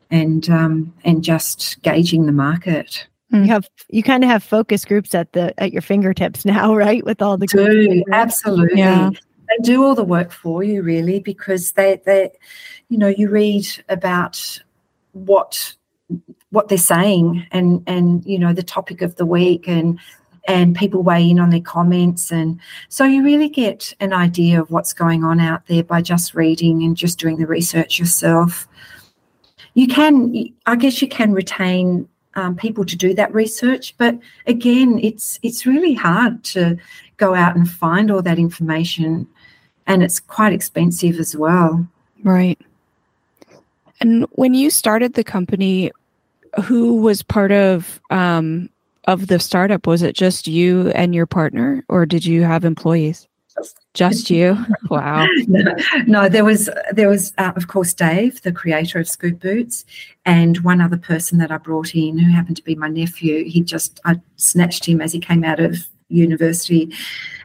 [0.10, 3.08] and um, and just gauging the market.
[3.32, 7.04] You have you kind of have focus groups at the at your fingertips now, right?
[7.04, 8.80] With all the groups Do absolutely.
[8.80, 9.10] Yeah.
[9.50, 12.32] They do all the work for you, really, because they they,
[12.89, 14.62] you know, you read about
[15.14, 15.74] what
[16.52, 20.00] what they're saying and and you know the topic of the week and
[20.48, 24.72] and people weigh in on their comments and so you really get an idea of
[24.72, 28.68] what's going on out there by just reading and just doing the research yourself
[29.74, 30.34] you can
[30.66, 33.95] i guess you can retain um, people to do that research.
[33.98, 36.78] But again, it's it's really hard to
[37.18, 39.28] go out and find all that information,
[39.88, 41.86] and it's quite expensive as well.
[42.24, 42.60] Right.
[44.00, 45.91] And when you started the company,
[46.64, 48.70] who was part of um,
[49.08, 49.88] of the startup?
[49.88, 53.28] Was it just you and your partner, or did you have employees?
[53.93, 54.58] Just you?
[54.89, 55.28] Wow.
[55.47, 59.84] no, no, there was there was uh, of course Dave, the creator of Scoot Boots,
[60.26, 63.43] and one other person that I brought in who happened to be my nephew.
[63.43, 66.93] He just I snatched him as he came out of university,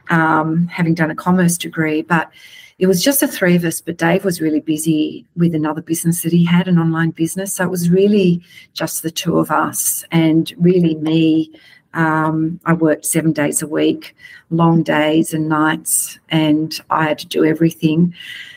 [0.09, 2.31] um, having done a commerce degree, but
[2.79, 6.21] it was just the three of us, but Dave was really busy with another business
[6.23, 7.53] that he had, an online business.
[7.53, 8.41] So it was really
[8.73, 11.51] just the two of us and really me.
[11.93, 14.15] Um, I worked seven days a week,
[14.49, 18.15] long days and nights, and I had to do everything.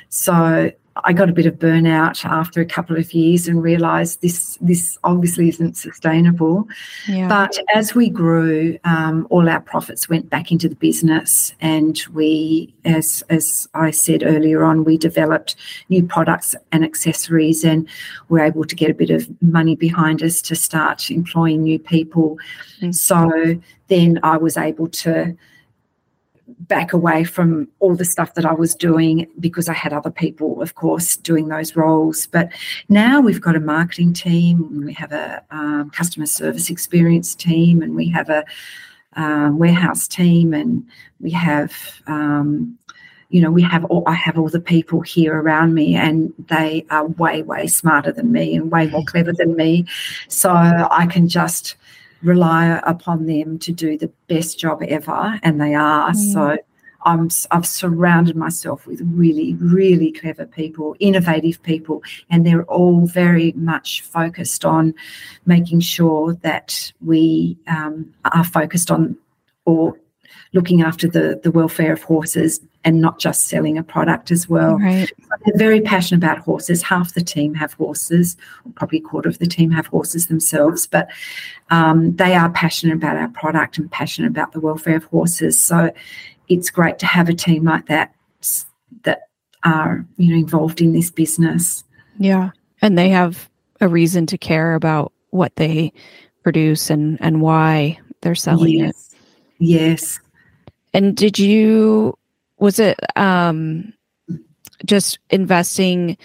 [0.09, 0.73] So
[1.05, 4.99] I got a bit of burnout after a couple of years and realised this this
[5.05, 6.67] obviously isn't sustainable.
[7.09, 7.29] Yeah.
[7.29, 12.75] But as we grew, um, all our profits went back into the business, and we,
[12.85, 15.57] as as I said earlier on, we developed
[15.89, 17.89] new products and accessories, and
[18.29, 22.39] we're able to get a bit of money behind us to start employing new people.
[22.81, 22.93] Mm-hmm.
[22.93, 25.37] So then I was able to
[26.61, 30.63] back away from all the stuff that I was doing because I had other people,
[30.63, 32.27] of course, doing those roles.
[32.27, 32.51] But
[32.89, 37.95] now we've got a marketing team, we have a um, customer service experience team, and
[37.95, 38.45] we have a
[39.15, 40.87] um, warehouse team, and
[41.21, 41.73] we have.
[42.07, 42.79] Um,
[43.29, 46.87] you know, we have all, I have all the people here around me, and they
[46.91, 49.85] are way, way smarter than me and way more clever than me.
[50.29, 51.75] So I can just
[52.23, 56.11] rely upon them to do the best job ever, and they are.
[56.11, 56.33] Mm.
[56.33, 56.59] So
[57.05, 63.53] I'm, I've surrounded myself with really, really clever people, innovative people, and they're all very
[63.53, 64.95] much focused on
[65.47, 69.17] making sure that we um, are focused on
[69.67, 69.97] or
[70.53, 74.79] looking after the, the welfare of horses and not just selling a product as well.
[74.79, 75.11] Right.
[75.45, 76.83] they're very passionate about horses.
[76.83, 78.37] Half the team have horses,
[78.77, 81.09] probably a quarter of the team have horses themselves, but
[81.71, 85.61] um, they are passionate about our product and passionate about the welfare of horses.
[85.61, 85.93] So
[86.49, 88.15] it's great to have a team like that
[89.03, 89.29] that
[89.65, 91.83] are you know involved in this business.
[92.19, 95.93] Yeah, and they have a reason to care about what they
[96.43, 99.13] produce and and why they're selling yes.
[99.13, 99.19] it.
[99.59, 100.21] Yes.
[100.97, 102.17] And did you
[102.59, 103.93] was it um
[104.87, 106.17] just investing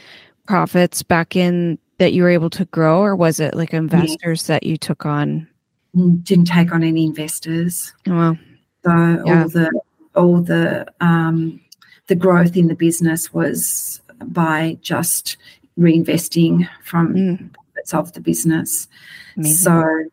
[0.48, 4.64] profits back in that you were able to grow or was it like investors that
[4.64, 5.48] you took on?
[5.96, 7.94] Mm, didn't take on any investors.
[8.08, 8.38] Well,
[8.86, 9.42] so yeah.
[9.42, 9.82] all the
[10.16, 11.60] all the um
[12.08, 15.36] the growth in the business was by just
[15.78, 17.54] reinvesting from mm.
[17.54, 18.88] profits of the business.
[19.36, 19.56] Amazing.
[19.58, 20.06] So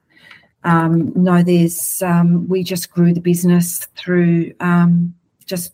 [0.68, 5.14] um, no, there's um, we just grew the business through um,
[5.46, 5.72] just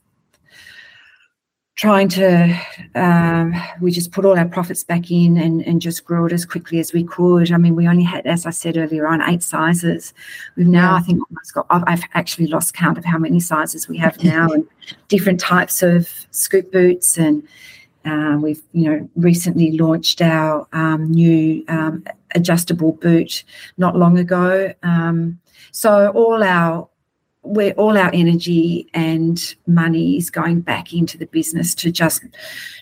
[1.74, 2.56] trying to
[2.94, 6.46] um, we just put all our profits back in and, and just grow it as
[6.46, 7.50] quickly as we could.
[7.50, 10.14] I mean, we only had, as I said earlier on, eight sizes.
[10.56, 10.96] We've now, yeah.
[10.98, 11.66] I think, almost got.
[11.70, 14.64] I've actually lost count of how many sizes we have now, and
[15.08, 17.46] different types of scoot boots and.
[18.06, 22.04] Uh, we've, you know, recently launched our um, new um,
[22.34, 23.44] adjustable boot
[23.76, 24.72] not long ago.
[24.82, 25.40] Um,
[25.72, 26.88] so all our
[27.44, 32.24] where all our energy and money is going back into the business to just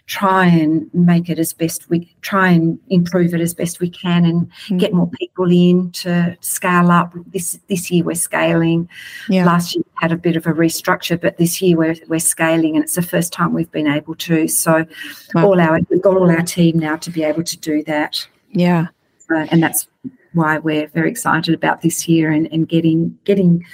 [0.06, 4.24] try and make it as best we try and improve it as best we can
[4.24, 4.78] and mm.
[4.78, 8.88] get more people in to scale up this this year we're scaling
[9.28, 9.44] yeah.
[9.44, 12.76] last year we had a bit of a restructure but this year we're, we're scaling
[12.76, 14.86] and it's the first time we've been able to so
[15.34, 15.44] wow.
[15.44, 18.86] all our we've got all our team now to be able to do that yeah
[19.30, 19.86] uh, and that's
[20.32, 23.64] why we're very excited about this year and, and getting getting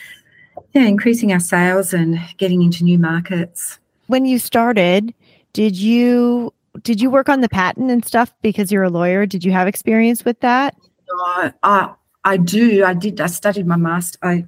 [0.75, 3.79] yeah increasing our sales and getting into new markets.
[4.07, 5.15] When you started
[5.53, 9.27] did you did you work on the patent and stuff because you're a lawyer?
[9.27, 10.77] Did you have experience with that?
[11.09, 11.95] No, I,
[12.25, 12.85] I do.
[12.85, 14.45] I did i studied my master i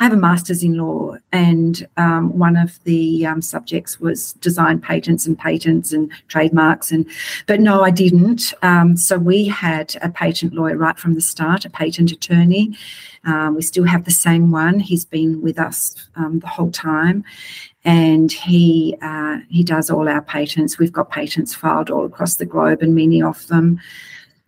[0.00, 4.80] I have a master's in law, and um, one of the um, subjects was design
[4.80, 6.90] patents and patents and trademarks.
[6.90, 7.06] And
[7.46, 8.52] but no, I didn't.
[8.62, 12.76] Um, so we had a patent lawyer right from the start, a patent attorney.
[13.24, 14.80] Um, we still have the same one.
[14.80, 17.24] He's been with us um, the whole time,
[17.84, 20.78] and he uh, he does all our patents.
[20.78, 23.80] We've got patents filed all across the globe, and many of them,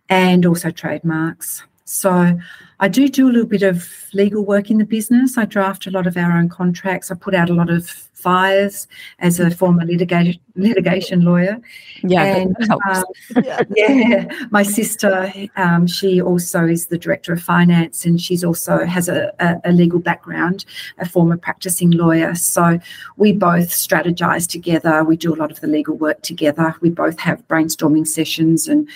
[0.09, 1.63] and also trademarks.
[1.85, 2.37] So
[2.79, 5.37] I do do a little bit of legal work in the business.
[5.37, 7.09] I draft a lot of our own contracts.
[7.09, 8.87] I put out a lot of fires
[9.19, 11.59] as a former litigation litigation lawyer.
[12.03, 13.03] Yeah, and um,
[13.75, 19.07] yeah, my sister, um, she also is the director of finance, and she's also has
[19.07, 20.65] a, a, a, legal background,
[20.97, 22.33] a former practicing lawyer.
[22.33, 22.79] So
[23.17, 25.03] we both strategize together.
[25.03, 26.75] We do a lot of the legal work together.
[26.81, 28.89] We both have brainstorming sessions and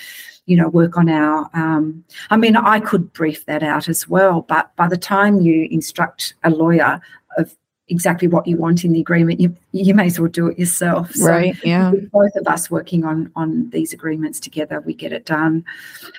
[0.51, 4.41] you know work on our um, i mean i could brief that out as well
[4.41, 6.99] but by the time you instruct a lawyer
[7.37, 7.55] of
[7.91, 11.11] exactly what you want in the agreement you you may as well do it yourself.
[11.11, 11.91] So right yeah.
[12.11, 15.65] both of us working on on these agreements together we get it done.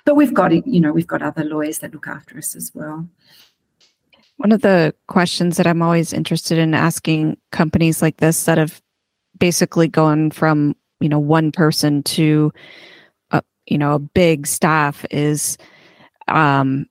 [0.04, 2.70] But we've got it you know we've got other lawyers that look after us as
[2.74, 3.08] well.
[4.36, 8.82] One of the questions that i'm always interested in asking companies like this that have
[9.38, 12.52] basically gone from you know one person to
[13.72, 15.56] you know a big staff is
[16.28, 16.86] um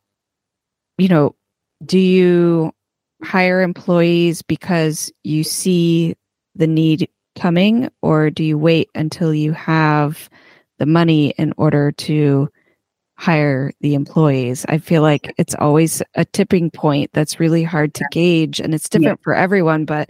[0.98, 1.36] you know
[1.86, 2.74] do you
[3.24, 6.16] hire employees because you see
[6.56, 10.28] the need coming or do you wait until you have
[10.80, 12.50] the money in order to
[13.16, 18.04] hire the employees i feel like it's always a tipping point that's really hard to
[18.12, 19.24] gauge and it's different yeah.
[19.24, 20.10] for everyone but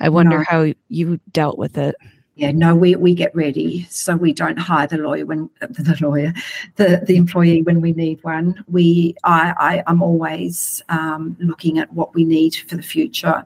[0.00, 0.44] i wonder no.
[0.46, 1.94] how you dealt with it
[2.40, 3.86] yeah, no, we, we get ready.
[3.90, 6.32] So we don't hire the lawyer when the lawyer,
[6.76, 8.64] the, the employee when we need one.
[8.66, 13.44] We I, I am always um, looking at what we need for the future,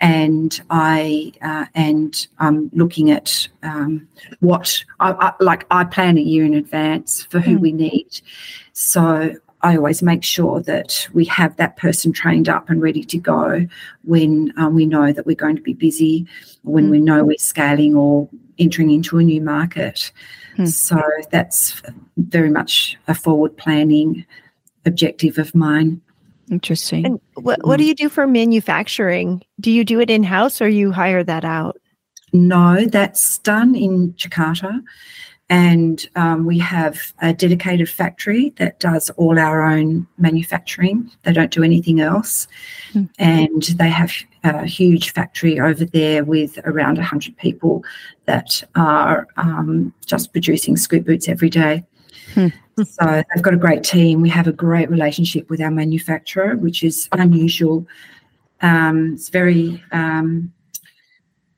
[0.00, 4.06] and I uh, and I'm looking at um,
[4.38, 5.66] what I, I, like.
[5.72, 7.60] I plan a year in advance for who mm.
[7.60, 8.20] we need.
[8.72, 13.18] So I always make sure that we have that person trained up and ready to
[13.18, 13.66] go
[14.04, 16.26] when um, we know that we're going to be busy,
[16.62, 16.90] when mm.
[16.90, 18.28] we know we're scaling or
[18.58, 20.12] entering into a new market.
[20.56, 20.68] Mm.
[20.68, 21.82] So that's
[22.16, 24.24] very much a forward planning
[24.86, 26.00] objective of mine.
[26.50, 27.04] Interesting.
[27.04, 29.42] And what, what do you do for manufacturing?
[29.60, 31.78] Do you do it in house or you hire that out?
[32.32, 34.82] No, that's done in Jakarta.
[35.50, 41.10] And um, we have a dedicated factory that does all our own manufacturing.
[41.22, 42.46] They don't do anything else.
[42.92, 43.06] Mm-hmm.
[43.18, 44.12] And they have
[44.44, 47.82] a huge factory over there with around 100 people
[48.26, 51.82] that are um, just producing scoot boots every day.
[52.34, 52.82] Mm-hmm.
[52.82, 54.20] So they've got a great team.
[54.20, 57.86] We have a great relationship with our manufacturer, which is unusual.
[58.60, 60.52] Um, it's very, um,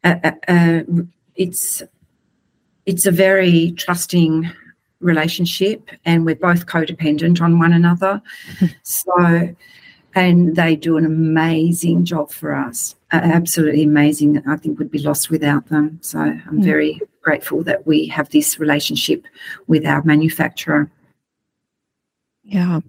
[0.05, 0.83] uh, uh,
[1.35, 1.83] it's
[2.91, 4.51] it's a very trusting
[4.99, 8.21] relationship and we're both codependent on one another.
[8.83, 9.55] so,
[10.17, 14.43] and they do an amazing job for us, uh, absolutely amazing.
[14.45, 16.01] I think would be lost without them.
[16.03, 16.65] So I'm mm.
[16.65, 19.25] very grateful that we have this relationship
[19.69, 20.91] with our manufacturer.
[22.43, 22.81] Yeah.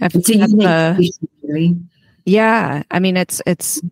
[0.00, 0.96] I've, it's a unique uh,
[1.42, 1.76] really.
[2.24, 3.82] Yeah, I mean it's it's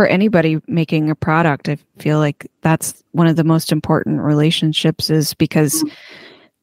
[0.00, 5.10] for anybody making a product, I feel like that's one of the most important relationships
[5.10, 5.94] is because mm-hmm.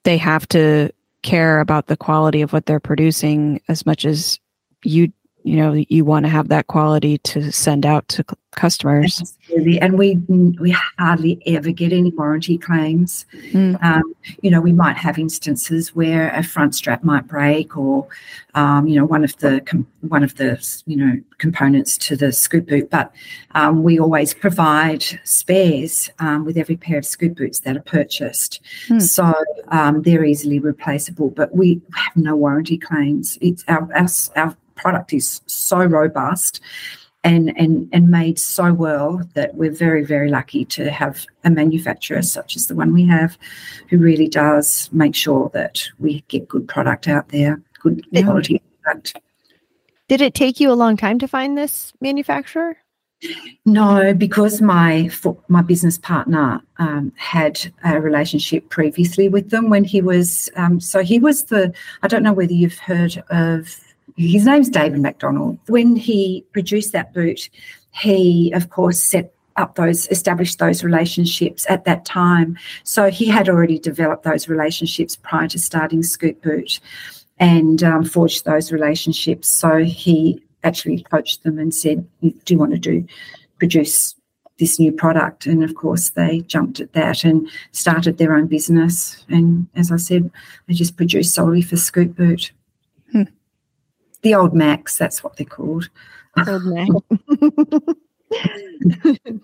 [0.05, 0.89] they have to
[1.21, 4.39] care about the quality of what they're producing as much as
[4.83, 5.13] you
[5.43, 8.25] you know you want to have that quality to send out to
[8.57, 9.79] customers Absolutely.
[9.79, 10.15] and we
[10.59, 13.81] we hardly ever get any warranty claims mm.
[13.83, 18.07] um, you know we might have instances where a front strap might break or
[18.55, 22.33] um, you know one of the com- one of the you know components to the
[22.33, 23.13] scoot boot but
[23.51, 28.59] um, we always provide spares um, with every pair of scoot boots that are purchased
[28.87, 29.01] mm.
[29.01, 29.33] so
[29.69, 35.13] um, they're easily replaceable but we have no warranty claims it's our, our, our product
[35.13, 36.59] is so robust
[37.27, 42.21] and, and, and made so well that we're very, very lucky to have a manufacturer
[42.21, 43.37] such as the one we have
[43.89, 49.19] who really does make sure that we get good product out there, good quality product.
[50.07, 52.77] Did it take you a long time to find this manufacturer?
[53.65, 55.09] No, because my
[55.47, 61.01] my business partner um, had a relationship previously with them when he was um, so
[61.01, 61.73] he was the
[62.03, 63.75] I don't know whether you've heard of
[64.17, 65.59] his name's David McDonald.
[65.67, 67.49] When he produced that boot,
[67.91, 72.57] he, of course, set up those, established those relationships at that time.
[72.83, 76.79] So he had already developed those relationships prior to starting Scoot Boot
[77.39, 79.47] and um, forged those relationships.
[79.47, 83.05] So he actually approached them and said, Do you want to do
[83.59, 84.15] produce
[84.59, 85.45] this new product?
[85.45, 89.25] And of course, they jumped at that and started their own business.
[89.29, 90.31] And as I said,
[90.67, 92.51] they just produced solely for Scoot Boot.
[94.27, 95.89] The old Macs, that's what they're called.
[96.49, 96.89] Old Mac.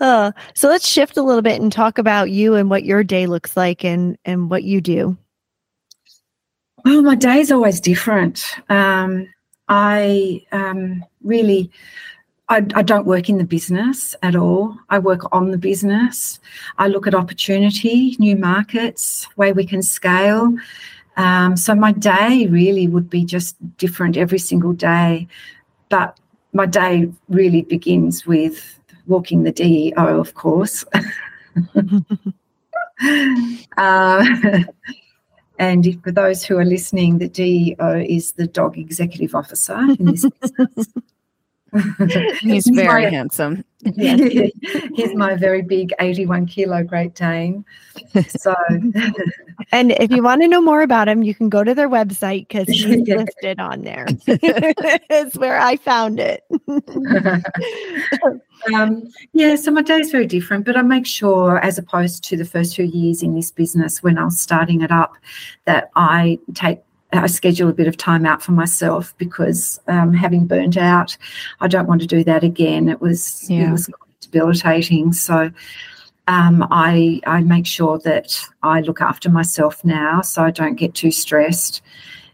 [0.00, 3.28] uh, so let's shift a little bit and talk about you and what your day
[3.28, 5.16] looks like and and what you do.
[6.84, 8.44] Well, my day is always different.
[8.68, 9.32] Um,
[9.68, 11.70] I um, really,
[12.48, 14.76] I, I, don't work in the business at all.
[14.88, 16.40] I work on the business.
[16.78, 20.52] I look at opportunity, new markets, way we can scale.
[21.20, 25.28] Um, so my day really would be just different every single day.
[25.90, 26.18] But
[26.54, 30.82] my day really begins with walking the DEO, of course.
[33.76, 34.24] uh,
[35.58, 40.06] and if, for those who are listening, the DEO is the dog executive officer in
[40.06, 40.88] this business.
[42.40, 43.64] He's very my, handsome.
[43.96, 47.64] he's my very big 81 kilo Great Dane.
[48.28, 48.54] So,
[49.72, 52.48] and if you want to know more about him, you can go to their website
[52.48, 54.06] because he's listed on there.
[54.26, 56.44] it's where I found it.
[58.74, 62.36] um, yeah, so my day is very different, but I make sure, as opposed to
[62.36, 65.14] the first few years in this business when I was starting it up,
[65.64, 66.80] that I take
[67.12, 71.16] I schedule a bit of time out for myself because um, having burnt out,
[71.60, 72.88] I don't want to do that again.
[72.88, 73.68] It was yeah.
[73.68, 73.90] it was
[74.20, 75.12] debilitating.
[75.12, 75.50] So
[76.28, 80.94] um, I I make sure that I look after myself now, so I don't get
[80.94, 81.82] too stressed.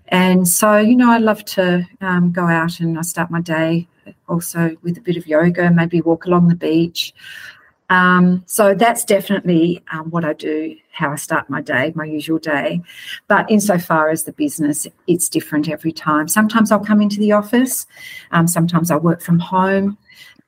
[0.08, 3.88] And so you know, I love to um, go out and I start my day
[4.28, 7.14] also with a bit of yoga, maybe walk along the beach.
[7.89, 12.39] Um, so that's definitely um, what I do, how I start my day, my usual
[12.39, 12.82] day.
[13.28, 16.28] But insofar as the business, it's different every time.
[16.28, 17.87] Sometimes I'll come into the office,
[18.32, 19.99] um, sometimes I'll work from home.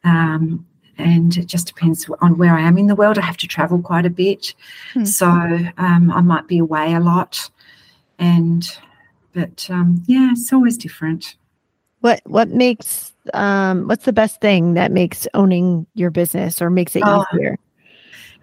[0.05, 0.66] Um,
[0.99, 3.18] and it just depends on where I am in the world.
[3.18, 4.55] I have to travel quite a bit.
[4.95, 5.05] Mm-hmm.
[5.05, 7.51] So um, I might be away a lot.
[8.18, 8.64] And,
[9.32, 11.36] but um, yeah, it's always different.
[12.01, 16.96] What, what makes um, what's the best thing that makes owning your business or makes
[16.96, 17.59] it oh, easier?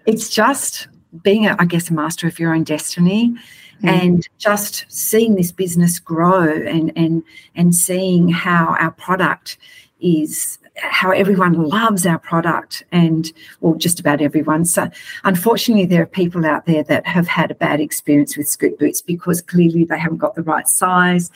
[0.06, 0.88] It's just
[1.22, 3.34] being, a, I guess, a master of your own destiny.
[3.78, 3.88] Mm-hmm.
[3.88, 7.22] And just seeing this business grow and and
[7.54, 9.58] and seeing how our product
[10.00, 14.88] is how everyone loves our product and well just about everyone so
[15.24, 19.00] unfortunately there are people out there that have had a bad experience with scoot boots
[19.00, 21.30] because clearly they haven't got the right size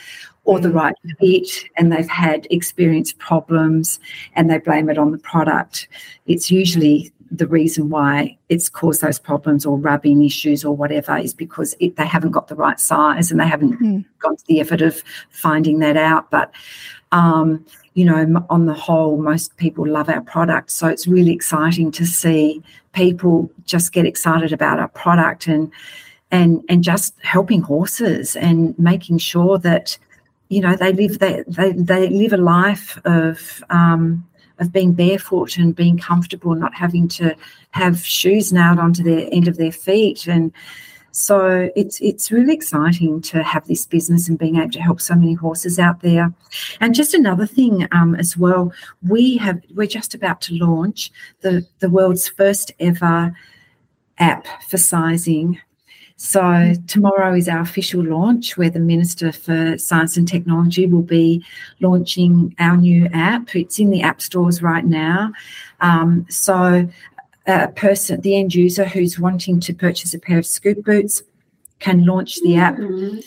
[0.51, 4.01] or the right fit and they've had experience problems
[4.35, 5.87] and they blame it on the product.
[6.27, 11.33] It's usually the reason why it's caused those problems or rubbing issues or whatever is
[11.33, 14.05] because it, they haven't got the right size and they haven't mm.
[14.19, 16.29] gone to the effort of finding that out.
[16.33, 16.51] But,
[17.13, 20.73] um, you know, on the whole, most people love our product.
[20.73, 22.61] So it's really exciting to see
[22.93, 25.71] people just get excited about our product and
[26.33, 29.97] and and just helping horses and making sure that
[30.51, 34.27] you know they live they they, they live a life of um,
[34.59, 37.35] of being barefoot and being comfortable, not having to
[37.71, 40.53] have shoes nailed onto the end of their feet, and
[41.13, 45.15] so it's it's really exciting to have this business and being able to help so
[45.15, 46.33] many horses out there.
[46.81, 48.73] And just another thing um, as well,
[49.09, 53.33] we have we're just about to launch the the world's first ever
[54.19, 55.61] app for sizing
[56.23, 61.43] so, tomorrow is our official launch where the Minister for Science and Technology will be
[61.81, 63.57] launching our new app.
[63.57, 65.33] It's in the app stores right now.
[65.81, 66.87] Um, so,
[67.47, 71.23] a person, the end user who's wanting to purchase a pair of scoot boots,
[71.79, 72.77] can launch the app.
[72.77, 73.21] Mm-hmm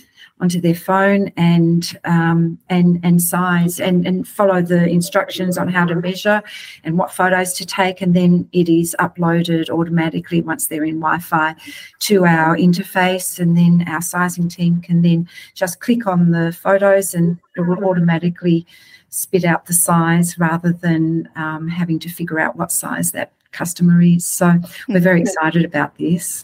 [0.44, 5.86] onto their phone and um, and and size and and follow the instructions on how
[5.86, 6.44] to measure
[6.84, 11.56] and what photos to take and then it is uploaded automatically once they're in Wi-Fi
[12.00, 17.14] to our interface and then our sizing team can then just click on the photos
[17.14, 18.68] and it will automatically
[19.12, 24.02] spit out the size rather than um, having to figure out what size that customer
[24.02, 24.26] is.
[24.26, 25.28] So we're very mm-hmm.
[25.28, 26.44] excited about this.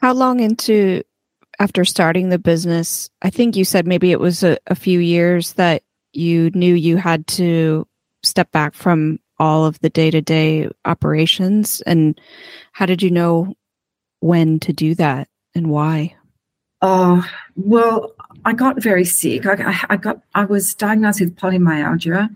[0.00, 1.02] How long into
[1.58, 5.54] after starting the business, I think you said maybe it was a, a few years
[5.54, 5.82] that
[6.12, 7.86] you knew you had to
[8.22, 11.80] step back from all of the day to day operations.
[11.82, 12.20] And
[12.72, 13.54] how did you know
[14.20, 16.14] when to do that and why?
[16.80, 18.12] Oh, well,
[18.44, 19.46] I got very sick.
[19.46, 22.28] I, I got I was diagnosed with polymyalgia,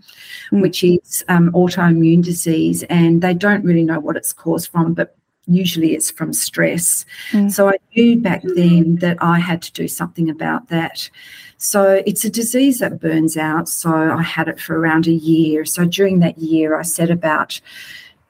[0.51, 0.61] mm.
[0.61, 4.93] which is um, autoimmune disease, and they don't really know what it's caused from.
[4.93, 5.15] But
[5.45, 7.05] usually it's from stress.
[7.31, 7.51] Mm.
[7.51, 11.09] So I knew back then that I had to do something about that.
[11.57, 13.69] So it's a disease that burns out.
[13.69, 15.65] So I had it for around a year.
[15.65, 17.59] So during that year, I set about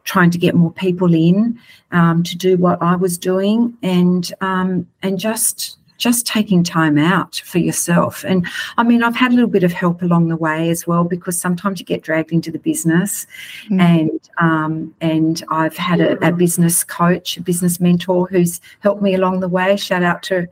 [0.04, 1.60] trying to get more people in
[1.92, 7.42] um, to do what I was doing and um, and just just taking time out
[7.46, 8.24] for yourself.
[8.24, 11.04] And I mean, I've had a little bit of help along the way as well
[11.04, 13.26] because sometimes you get dragged into the business,
[13.70, 13.82] mm.
[13.82, 19.14] and um, and I've had a, a, business coach, a business mentor who's helped me
[19.14, 19.78] along the way.
[19.78, 20.48] Shout out to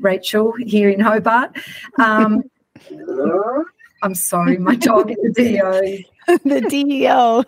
[0.00, 1.56] Rachel here in Hobart.
[1.98, 2.44] Um,
[4.02, 5.80] I'm sorry, my dog is the DEO.
[6.44, 7.44] the DEO.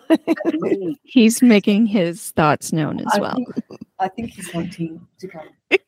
[1.03, 3.35] he's making his thoughts known as I well.
[3.35, 5.49] Think, I think he's wanting to come.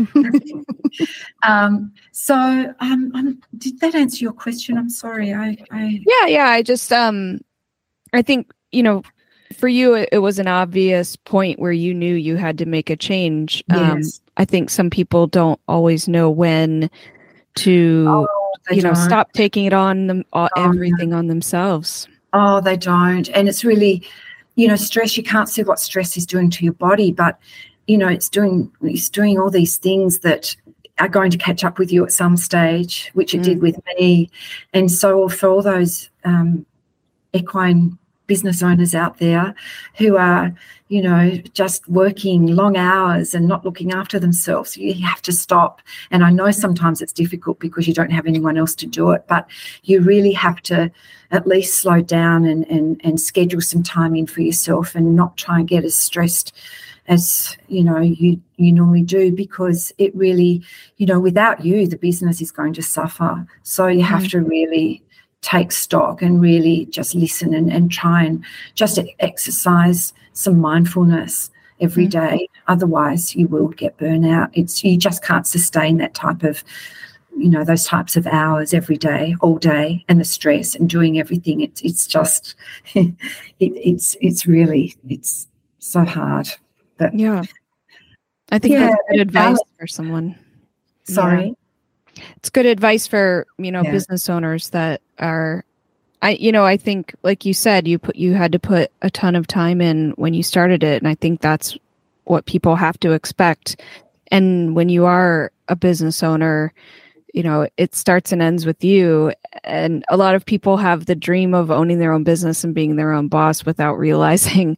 [1.46, 2.34] um, so,
[2.80, 4.78] um, um, did that answer your question?
[4.78, 5.32] I'm sorry.
[5.34, 6.48] I, I, yeah, yeah.
[6.48, 7.40] I just, um,
[8.12, 9.02] I think you know,
[9.54, 12.90] for you, it, it, was an obvious point where you knew you had to make
[12.90, 13.64] a change.
[13.70, 14.20] Um, yes.
[14.36, 16.90] I think some people don't always know when
[17.56, 18.28] to, oh,
[18.70, 19.04] you know, don't.
[19.04, 22.08] stop taking it on them, oh, everything on themselves.
[22.32, 24.06] Oh, they don't, and it's really,
[24.54, 25.16] you know, stress.
[25.16, 27.38] You can't see what stress is doing to your body, but
[27.90, 30.54] you know, it's doing it's doing all these things that
[31.00, 33.44] are going to catch up with you at some stage, which it mm.
[33.44, 34.30] did with me.
[34.72, 36.64] And so for all those um,
[37.32, 39.56] equine business owners out there
[39.98, 40.54] who are,
[40.86, 44.76] you know, just working long hours and not looking after themselves.
[44.76, 45.82] You have to stop.
[46.12, 49.24] And I know sometimes it's difficult because you don't have anyone else to do it,
[49.26, 49.50] but
[49.82, 50.92] you really have to
[51.32, 55.36] at least slow down and, and, and schedule some time in for yourself and not
[55.36, 56.54] try and get as stressed
[57.10, 60.62] as you know you you normally do because it really
[60.96, 64.30] you know without you the business is going to suffer so you have mm.
[64.30, 65.02] to really
[65.42, 68.44] take stock and really just listen and, and try and
[68.74, 71.50] just exercise some mindfulness
[71.80, 72.10] every mm.
[72.10, 72.48] day.
[72.68, 76.62] otherwise you will get burnout it's you just can't sustain that type of
[77.36, 81.18] you know those types of hours every day all day and the stress and doing
[81.18, 82.54] everything it's it's just
[82.94, 83.14] it,
[83.58, 85.48] it's it's really it's
[85.80, 86.48] so hard
[87.00, 87.42] but yeah,
[88.52, 90.38] I think yeah, that's good advice for someone.
[91.04, 91.54] Sorry,
[92.14, 92.22] yeah.
[92.36, 93.90] it's good advice for you know yeah.
[93.90, 95.64] business owners that are.
[96.22, 99.08] I you know I think like you said you put you had to put a
[99.08, 101.78] ton of time in when you started it, and I think that's
[102.24, 103.80] what people have to expect.
[104.28, 106.74] And when you are a business owner,
[107.34, 109.32] you know it starts and ends with you.
[109.64, 112.96] And a lot of people have the dream of owning their own business and being
[112.96, 114.76] their own boss without realizing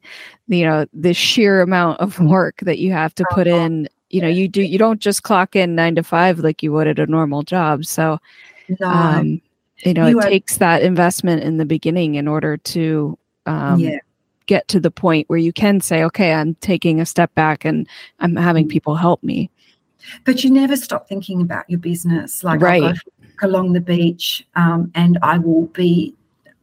[0.49, 3.89] you know the sheer amount of work that you have to put in.
[4.11, 6.87] You know you do you don't just clock in 9 to 5 like you would
[6.87, 7.85] at a normal job.
[7.85, 8.19] So
[8.85, 9.41] um
[9.79, 13.81] you know you it are, takes that investment in the beginning in order to um
[13.81, 13.99] yeah.
[14.47, 17.89] get to the point where you can say okay I'm taking a step back and
[18.21, 18.71] I'm having mm.
[18.71, 19.51] people help me
[20.25, 22.45] but you never stop thinking about your business.
[22.45, 22.97] Like right.
[23.43, 26.15] Along the beach um, and I will be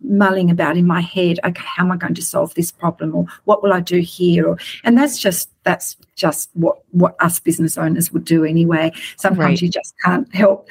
[0.02, 3.26] mulling about in my head okay how am i going to solve this problem or
[3.46, 7.78] what will i do here or, and that's just that's just what what us business
[7.78, 9.62] owners would do anyway sometimes right.
[9.62, 10.70] you just can't help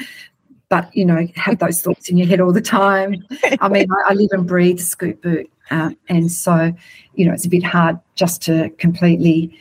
[0.71, 3.23] but you know have those thoughts in your head all the time
[3.61, 6.73] i mean I, I, live and breathe scoot boot uh, and so
[7.15, 9.59] you know it's a bit hard just to completely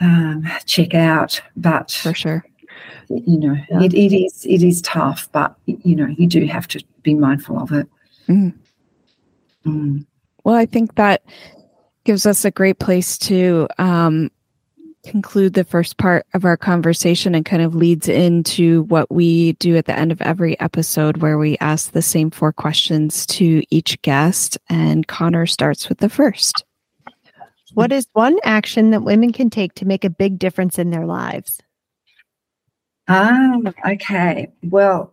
[0.00, 1.40] um, check out.
[1.56, 2.44] But for sure,
[3.08, 3.82] you know, yeah.
[3.82, 7.58] it, it is it is tough, but you know, you do have to be mindful
[7.58, 7.88] of it.
[8.28, 8.54] Mm.
[9.64, 10.06] Mm.
[10.44, 11.22] Well, I think that
[12.04, 14.30] gives us a great place to um,
[15.04, 19.76] conclude the first part of our conversation and kind of leads into what we do
[19.76, 24.00] at the end of every episode, where we ask the same four questions to each
[24.02, 24.58] guest.
[24.68, 26.64] And Connor starts with the first.
[27.76, 31.04] What is one action that women can take to make a big difference in their
[31.04, 31.60] lives?
[33.06, 34.50] Ah, okay.
[34.62, 35.12] Well,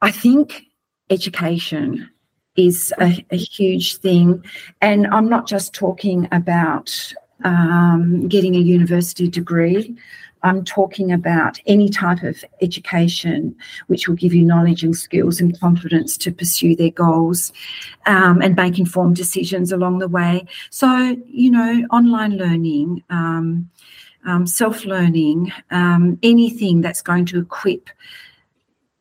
[0.00, 0.62] I think
[1.10, 2.08] education
[2.56, 4.44] is a, a huge thing.
[4.80, 7.12] And I'm not just talking about
[7.42, 9.96] um, getting a university degree.
[10.42, 13.54] I'm talking about any type of education
[13.86, 17.52] which will give you knowledge and skills and confidence to pursue their goals
[18.06, 20.46] um, and make informed decisions along the way.
[20.70, 23.68] So, you know, online learning, um,
[24.26, 27.90] um, self learning, um, anything that's going to equip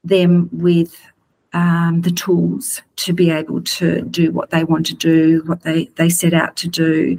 [0.03, 0.99] them with
[1.53, 5.85] um, the tools to be able to do what they want to do, what they,
[5.95, 7.17] they set out to do.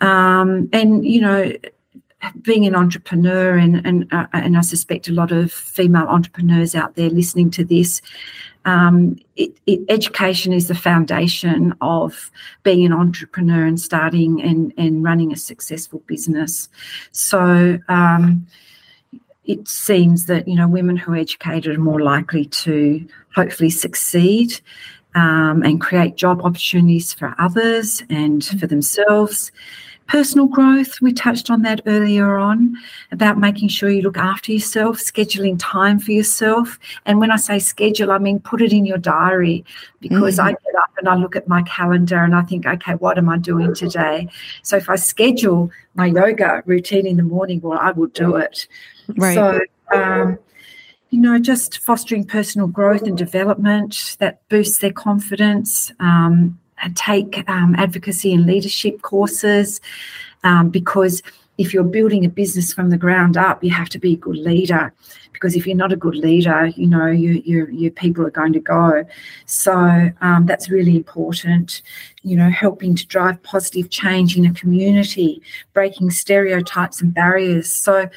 [0.00, 1.52] Um, and, you know,
[2.42, 6.94] being an entrepreneur, and and uh, and I suspect a lot of female entrepreneurs out
[6.94, 8.02] there listening to this,
[8.64, 12.30] um, it, it, education is the foundation of
[12.62, 16.68] being an entrepreneur and starting and and running a successful business.
[17.12, 17.78] So.
[17.88, 18.46] Um,
[19.46, 23.04] it seems that you know women who are educated are more likely to
[23.34, 24.60] hopefully succeed
[25.16, 29.50] um, and create job opportunities for others and for themselves
[30.10, 32.76] Personal growth, we touched on that earlier on
[33.12, 36.80] about making sure you look after yourself, scheduling time for yourself.
[37.06, 39.64] And when I say schedule, I mean put it in your diary
[40.00, 40.48] because mm-hmm.
[40.48, 43.28] I get up and I look at my calendar and I think, okay, what am
[43.28, 44.28] I doing today?
[44.64, 48.66] So if I schedule my yoga routine in the morning, well, I will do it.
[49.16, 49.34] Right.
[49.36, 49.60] So,
[49.94, 50.40] um,
[51.10, 55.92] you know, just fostering personal growth and development that boosts their confidence.
[56.00, 56.59] Um,
[56.94, 59.80] take um, advocacy and leadership courses
[60.42, 61.22] um, because
[61.60, 64.38] if you're building a business from the ground up, you have to be a good
[64.38, 64.94] leader.
[65.34, 68.54] Because if you're not a good leader, you know you, your your people are going
[68.54, 69.04] to go.
[69.44, 71.82] So um, that's really important.
[72.22, 75.42] You know, helping to drive positive change in a community,
[75.74, 77.70] breaking stereotypes and barriers.
[77.70, 78.08] So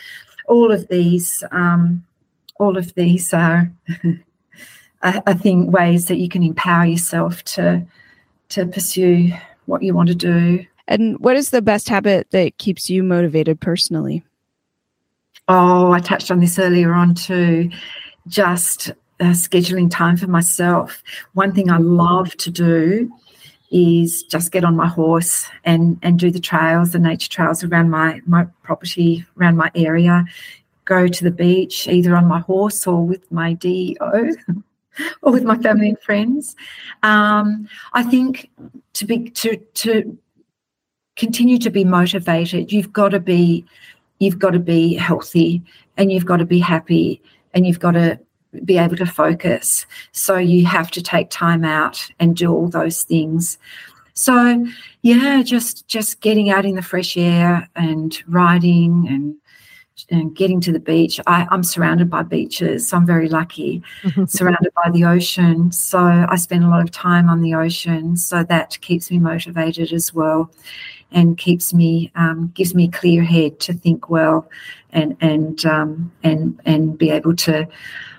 [0.48, 2.06] all of these, um,
[2.60, 3.70] all of these are,
[5.02, 7.86] I think, ways that you can empower yourself to
[8.50, 9.32] to pursue
[9.66, 10.66] what you want to do.
[10.88, 14.24] And what is the best habit that keeps you motivated personally?
[15.48, 17.70] Oh, I touched on this earlier on too.
[18.28, 18.90] Just
[19.20, 21.04] uh, scheduling time for myself.
[21.34, 23.12] One thing I love to do
[23.72, 27.90] is just get on my horse and and do the trails, the nature trails around
[27.90, 30.26] my my property, around my area.
[30.86, 34.30] Go to the beach either on my horse or with my DEO.
[35.22, 36.56] or with my family and friends.
[37.04, 38.50] Um, I think
[38.94, 40.18] to be to to
[41.16, 43.66] continue to be motivated, you've got to be
[44.20, 45.62] you've got to be healthy
[45.98, 47.22] and you've got to be happy
[47.54, 48.20] and you've got to
[48.66, 49.86] be able to focus.
[50.12, 53.58] So you have to take time out and do all those things.
[54.14, 54.66] So
[55.02, 59.36] yeah, just just getting out in the fresh air and riding and
[60.10, 61.20] and getting to the beach.
[61.28, 63.84] I, am surrounded by beaches, so I'm very lucky,
[64.28, 65.72] surrounded by the ocean.
[65.72, 69.94] So I spend a lot of time on the ocean, so that keeps me motivated
[69.94, 70.52] as well,
[71.12, 74.50] and keeps me um, gives me clear head to think well,
[74.92, 77.68] and and um, and and be able to,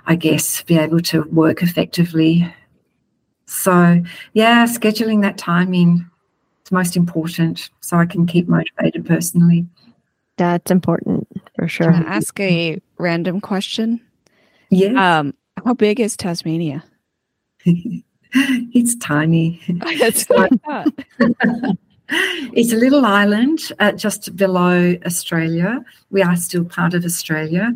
[0.06, 2.52] I guess, be able to work effectively.
[3.46, 4.02] So
[4.32, 6.08] yeah, scheduling that time in
[6.64, 9.66] is most important, so I can keep motivated personally.
[10.36, 11.23] That's important
[11.64, 11.92] for sure.
[11.92, 13.98] Can I ask a random question?
[14.68, 15.18] Yeah.
[15.18, 15.34] Um,
[15.64, 16.84] how big is Tasmania?
[17.64, 19.62] it's tiny.
[19.68, 20.26] it's,
[22.52, 25.82] it's a little island uh, just below Australia.
[26.10, 27.72] We are still part of Australia.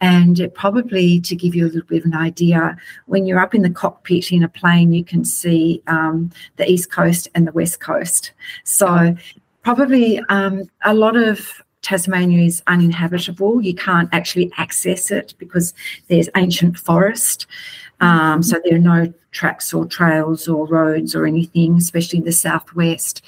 [0.00, 2.76] And it probably, to give you a little bit of an idea,
[3.06, 6.92] when you're up in the cockpit in a plane, you can see um, the East
[6.92, 8.30] Coast and the West Coast.
[8.62, 9.16] So,
[9.64, 13.62] probably um, a lot of Tasmania is uninhabitable.
[13.62, 15.74] You can't actually access it because
[16.08, 17.46] there's ancient forest.
[18.00, 22.32] Um, so there are no tracks or trails or roads or anything, especially in the
[22.32, 23.22] southwest.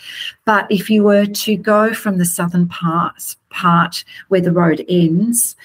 [0.44, 5.56] But if you were to go from the southern part, part where the road ends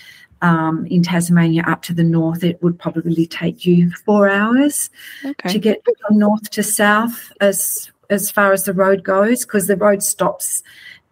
[0.42, 4.90] um, in Tasmania up to the north, it would probably take you four hours
[5.26, 5.50] okay.
[5.50, 9.78] to get from north to south as as far as the road goes, because the
[9.78, 10.64] road stops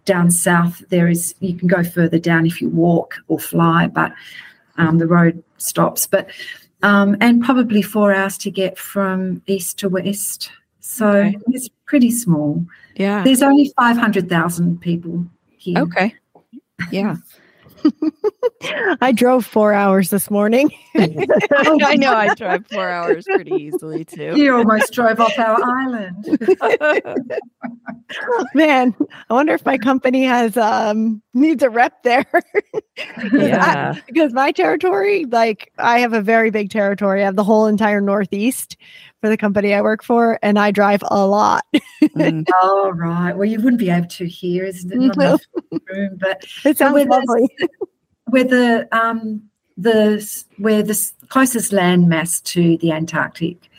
[0.07, 4.11] down south, there is you can go further down if you walk or fly, but
[4.77, 6.07] um, the road stops.
[6.07, 6.29] But
[6.81, 10.49] um, and probably four hours to get from east to west.
[10.79, 11.37] So okay.
[11.49, 12.65] it's pretty small.
[12.95, 15.25] Yeah, there's only five hundred thousand people
[15.57, 15.79] here.
[15.79, 16.15] Okay.
[16.91, 17.17] Yeah.
[19.01, 20.71] I drove four hours this morning.
[20.95, 24.33] I know I drive four hours pretty easily too.
[24.35, 26.15] You almost drove off our island.
[28.53, 28.95] Man,
[29.29, 32.25] I wonder if my company has um needs a rep there.
[33.31, 33.93] yeah.
[33.95, 37.21] I, because my territory, like I have a very big territory.
[37.21, 38.77] I have the whole entire northeast
[39.21, 41.65] for the company I work for, and I drive a lot.
[42.01, 42.45] mm.
[42.61, 43.35] Oh, right.
[43.35, 44.97] Well, you wouldn't be able to hear, isn't it?
[44.97, 45.41] Not enough
[45.89, 47.49] room, but it sounds lovely.
[48.25, 49.43] Where the um
[49.77, 53.69] the where the closest land mass to the Antarctic.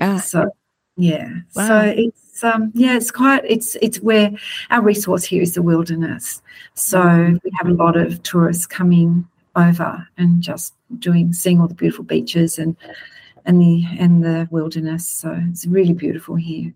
[0.00, 0.18] Ah.
[0.18, 0.50] So
[0.96, 1.32] yeah.
[1.54, 1.66] Wow.
[1.66, 4.30] So it's um yeah, it's quite it's it's where
[4.70, 6.42] our resource here is the wilderness.
[6.74, 7.40] So mm.
[7.42, 9.26] we have a lot of tourists coming
[9.56, 12.76] over and just doing seeing all the beautiful beaches and
[13.48, 15.08] and the and the wilderness.
[15.08, 16.72] So it's really beautiful here.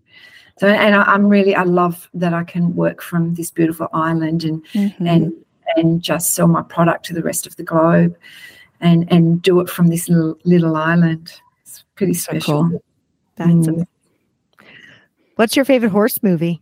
[0.59, 4.43] So and I, am really I love that I can work from this beautiful island
[4.43, 5.07] and mm-hmm.
[5.07, 5.33] and
[5.77, 8.17] and just sell my product to the rest of the globe
[8.81, 11.31] and and do it from this little, little island.
[11.61, 12.41] It's pretty special.
[12.41, 12.83] So cool.
[13.35, 13.87] That's mm.
[15.35, 16.61] What's your favorite horse movie?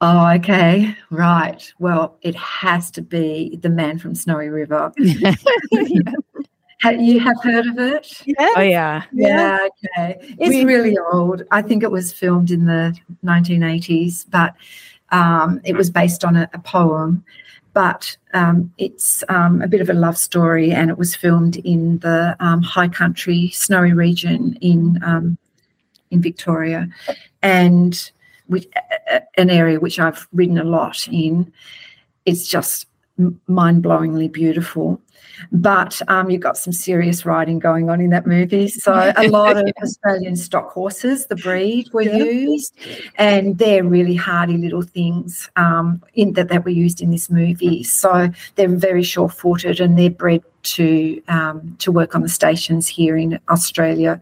[0.00, 0.94] Oh, okay.
[1.10, 1.72] Right.
[1.78, 4.92] Well, it has to be The Man from Snowy River.
[6.90, 8.22] you have heard of it?
[8.26, 8.48] Yeah.
[8.56, 9.02] Oh, yeah.
[9.12, 9.68] Yeah.
[9.96, 10.18] Okay.
[10.38, 11.42] It's we, really old.
[11.50, 14.54] I think it was filmed in the 1980s, but
[15.12, 17.22] Um, it was based on a, a poem,
[17.72, 21.98] but um, it's um, a bit of a love story, and it was filmed in
[22.00, 25.38] the um, high country, snowy region in um,
[26.10, 26.88] in Victoria,
[27.40, 28.10] and
[28.48, 28.66] which,
[29.36, 31.52] an area which I've ridden a lot in.
[32.24, 32.88] It's just
[33.46, 35.00] mind blowingly beautiful.
[35.52, 38.68] But um, you've got some serious riding going on in that movie.
[38.68, 42.16] So a lot of Australian stock horses, the breed, were yeah.
[42.16, 42.76] used,
[43.16, 47.82] and they're really hardy little things um, in that that were used in this movie.
[47.82, 53.16] So they're very sure-footed, and they're bred to um, to work on the stations here
[53.16, 54.20] in Australia.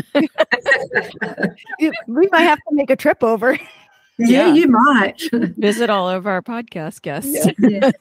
[2.08, 3.56] we might have to make a trip over.
[4.20, 7.48] Yeah, yeah, you might visit all of our podcast guests.
[7.58, 7.92] Yeah.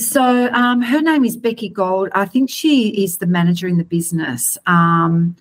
[0.00, 2.08] So um, her name is Becky Gold.
[2.14, 4.56] I think she is the manager in the business.
[4.66, 5.36] Um,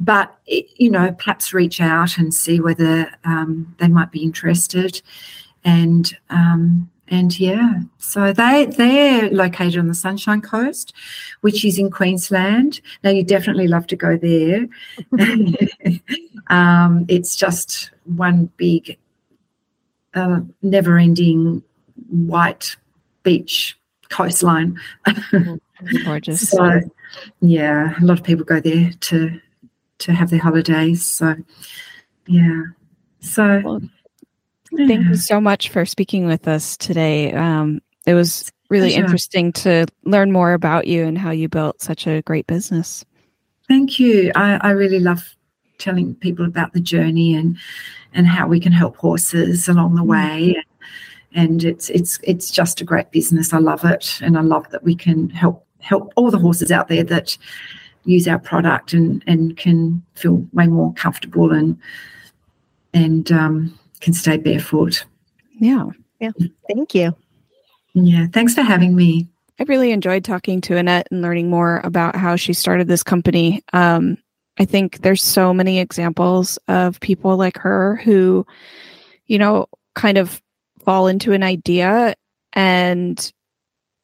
[0.00, 5.00] but it, you know, perhaps reach out and see whether um, they might be interested.
[5.64, 10.92] And um, and yeah, so they they're located on the Sunshine Coast,
[11.42, 12.80] which is in Queensland.
[13.04, 14.66] Now you definitely love to go there.
[16.48, 18.98] um, it's just one big
[20.14, 21.62] uh, never ending
[22.08, 22.76] white
[23.22, 24.78] beach coastline.
[26.04, 26.48] Gorgeous.
[26.48, 26.80] so,
[27.40, 29.40] yeah, a lot of people go there to
[29.98, 31.06] to have their holidays.
[31.06, 31.34] So,
[32.26, 32.62] yeah.
[33.20, 33.80] So, well,
[34.72, 34.86] yeah.
[34.86, 37.32] thank you so much for speaking with us today.
[37.32, 39.04] Um, it was really Pleasure.
[39.04, 43.04] interesting to learn more about you and how you built such a great business.
[43.68, 44.30] Thank you.
[44.34, 45.33] I, I really love
[45.78, 47.56] telling people about the journey and
[48.12, 50.06] and how we can help horses along the mm.
[50.06, 50.64] way.
[51.34, 53.52] And it's it's it's just a great business.
[53.52, 56.88] I love it, and I love that we can help help all the horses out
[56.88, 57.36] there that
[58.04, 61.76] use our product and and can feel way more comfortable and
[62.92, 65.04] and um, can stay barefoot.
[65.58, 65.86] Yeah,
[66.20, 66.30] yeah.
[66.68, 67.16] Thank you.
[67.94, 69.28] Yeah, thanks for having me.
[69.58, 73.62] I really enjoyed talking to Annette and learning more about how she started this company.
[73.72, 74.18] Um,
[74.58, 78.46] I think there's so many examples of people like her who,
[79.26, 80.40] you know, kind of
[80.84, 82.14] fall into an idea
[82.52, 83.32] and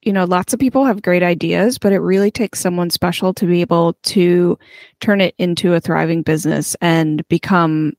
[0.03, 3.47] you know, lots of people have great ideas, but it really takes someone special to
[3.47, 4.59] be able to
[5.01, 7.93] turn it into a thriving business and become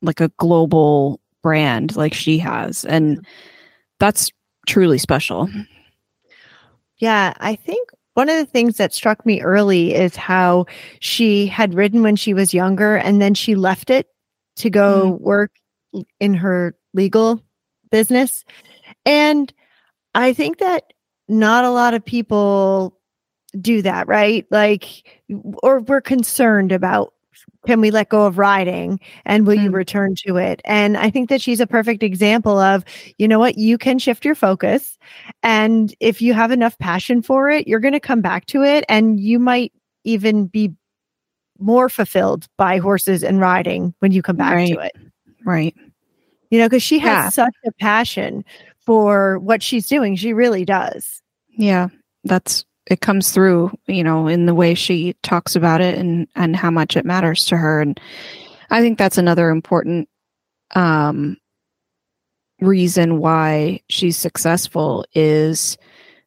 [0.00, 2.84] like a global brand like she has.
[2.86, 3.26] And
[3.98, 4.30] that's
[4.66, 5.48] truly special.
[6.98, 10.66] Yeah, I think one of the things that struck me early is how
[11.00, 14.08] she had ridden when she was younger and then she left it
[14.56, 15.24] to go mm-hmm.
[15.24, 15.52] work
[16.20, 17.42] in her legal
[17.90, 18.44] business.
[19.06, 19.52] And
[20.14, 20.92] I think that
[21.28, 22.98] not a lot of people
[23.60, 24.46] do that, right?
[24.50, 25.22] Like,
[25.62, 27.14] or we're concerned about
[27.66, 29.64] can we let go of riding and will mm.
[29.64, 32.84] you return to it and i think that she's a perfect example of
[33.18, 34.98] you know what you can shift your focus
[35.42, 38.84] and if you have enough passion for it you're going to come back to it
[38.88, 39.72] and you might
[40.04, 40.72] even be
[41.58, 44.74] more fulfilled by horses and riding when you come back right.
[44.74, 44.96] to it
[45.44, 45.76] right
[46.50, 47.28] you know because she has yeah.
[47.28, 48.44] such a passion
[48.84, 51.22] for what she's doing she really does
[51.56, 51.88] yeah
[52.24, 56.56] that's it comes through, you know, in the way she talks about it and and
[56.56, 57.80] how much it matters to her.
[57.80, 58.00] And
[58.70, 60.08] I think that's another important
[60.74, 61.36] um
[62.60, 65.76] reason why she's successful is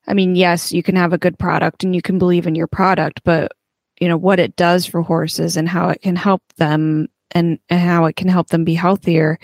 [0.07, 2.67] I mean, yes, you can have a good product and you can believe in your
[2.67, 3.51] product, but
[3.99, 7.79] you know what it does for horses and how it can help them and, and
[7.79, 9.39] how it can help them be healthier.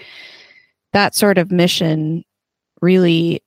[0.93, 2.23] That sort of mission
[2.81, 3.41] really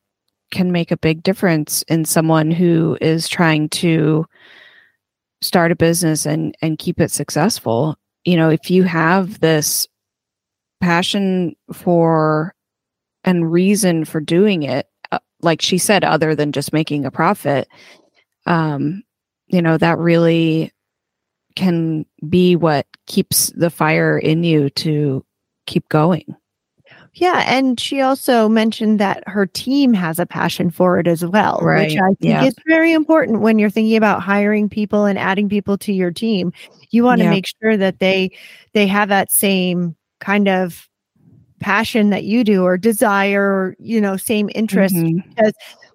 [0.54, 4.24] can make a big difference in someone who is trying to
[5.42, 7.96] start a business and and keep it successful.
[8.24, 9.86] You know, if you have this
[10.80, 12.54] passion for
[13.24, 17.68] and reason for doing it, uh, like she said, other than just making a profit,
[18.46, 19.02] um,
[19.48, 20.72] you know, that really
[21.56, 25.24] can be what keeps the fire in you to
[25.66, 26.36] keep going.
[27.14, 31.58] Yeah, and she also mentioned that her team has a passion for it as well,
[31.62, 31.88] right.
[31.90, 32.44] which I think yeah.
[32.44, 36.52] is very important when you're thinking about hiring people and adding people to your team.
[36.90, 37.30] You want to Yeah.
[37.30, 38.30] make sure that they
[38.72, 40.88] they have that same kind of
[41.60, 45.22] passion that you do or desire or you know same interest Mhm.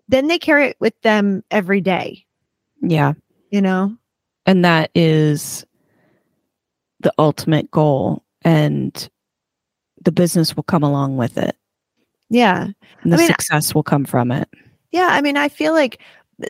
[0.07, 2.25] then they carry it with them every day
[2.81, 3.13] Yeah.
[3.51, 3.95] you know
[4.47, 5.63] And that is
[7.01, 8.23] the ultimate goal.
[8.43, 9.07] And
[10.09, 11.55] the business will come along with it.
[12.29, 12.67] yeah
[13.03, 14.49] And the I mean, success will come from it.
[14.91, 16.01] Yeah, I mean, I feel like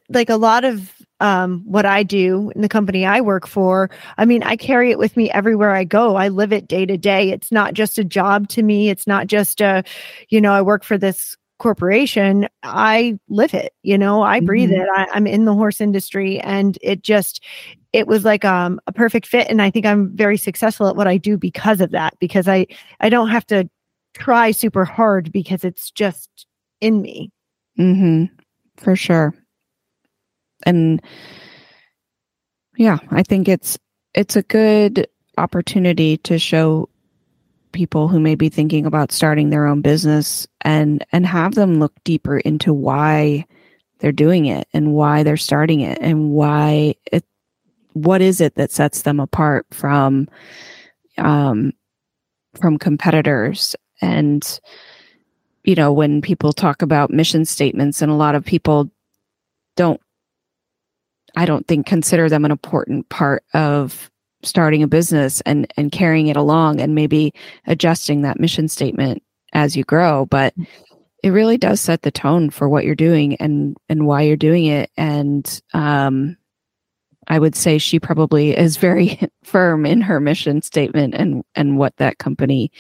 [0.10, 4.26] like a lot of um what I do in the company I work for, I
[4.26, 6.16] mean, I carry it with me everywhere I go.
[6.16, 7.32] I live it day to day.
[7.32, 8.90] It's not just a job to me.
[8.90, 9.84] It's not just a,
[10.30, 12.48] you know, I work for this corporation.
[12.64, 14.82] I live it, you know, I breathe Mhm.
[14.82, 14.88] it.
[14.96, 17.44] I, I'm in the horse industry and it just
[17.94, 19.48] it was like um a perfect fit.
[19.50, 22.68] And I think I'm very successful at what I do because of that, because I
[23.00, 23.70] I don't have to
[24.14, 26.46] try super hard because it's just
[26.82, 27.32] in me.
[27.78, 28.26] mm-hmm
[28.78, 29.34] For sure.
[30.66, 31.02] And
[32.78, 33.78] yeah, I think it's
[34.14, 36.90] it's a good opportunity to show
[37.72, 41.94] people who may be thinking about starting their own business and and have them look
[42.04, 43.46] deeper into why
[44.00, 47.24] they're doing it and why they're starting it and why it
[48.04, 50.28] what is it that sets them apart from
[51.18, 51.74] um
[52.60, 53.76] from competitors?
[54.02, 54.60] And
[55.64, 58.90] you know when people talk about mission statements and a lot of people
[59.76, 60.00] don't
[61.36, 64.10] i don't think consider them an important part of
[64.44, 67.34] starting a business and and carrying it along and maybe
[67.68, 69.22] adjusting that mission statement
[69.54, 70.26] as you grow.
[70.26, 70.54] But
[71.24, 74.66] it really does set the tone for what you're doing and and why you're doing
[74.66, 74.90] it.
[74.98, 76.38] And um
[77.30, 81.96] i would say she probably is very firm in her mission statement and and what
[81.98, 82.72] that company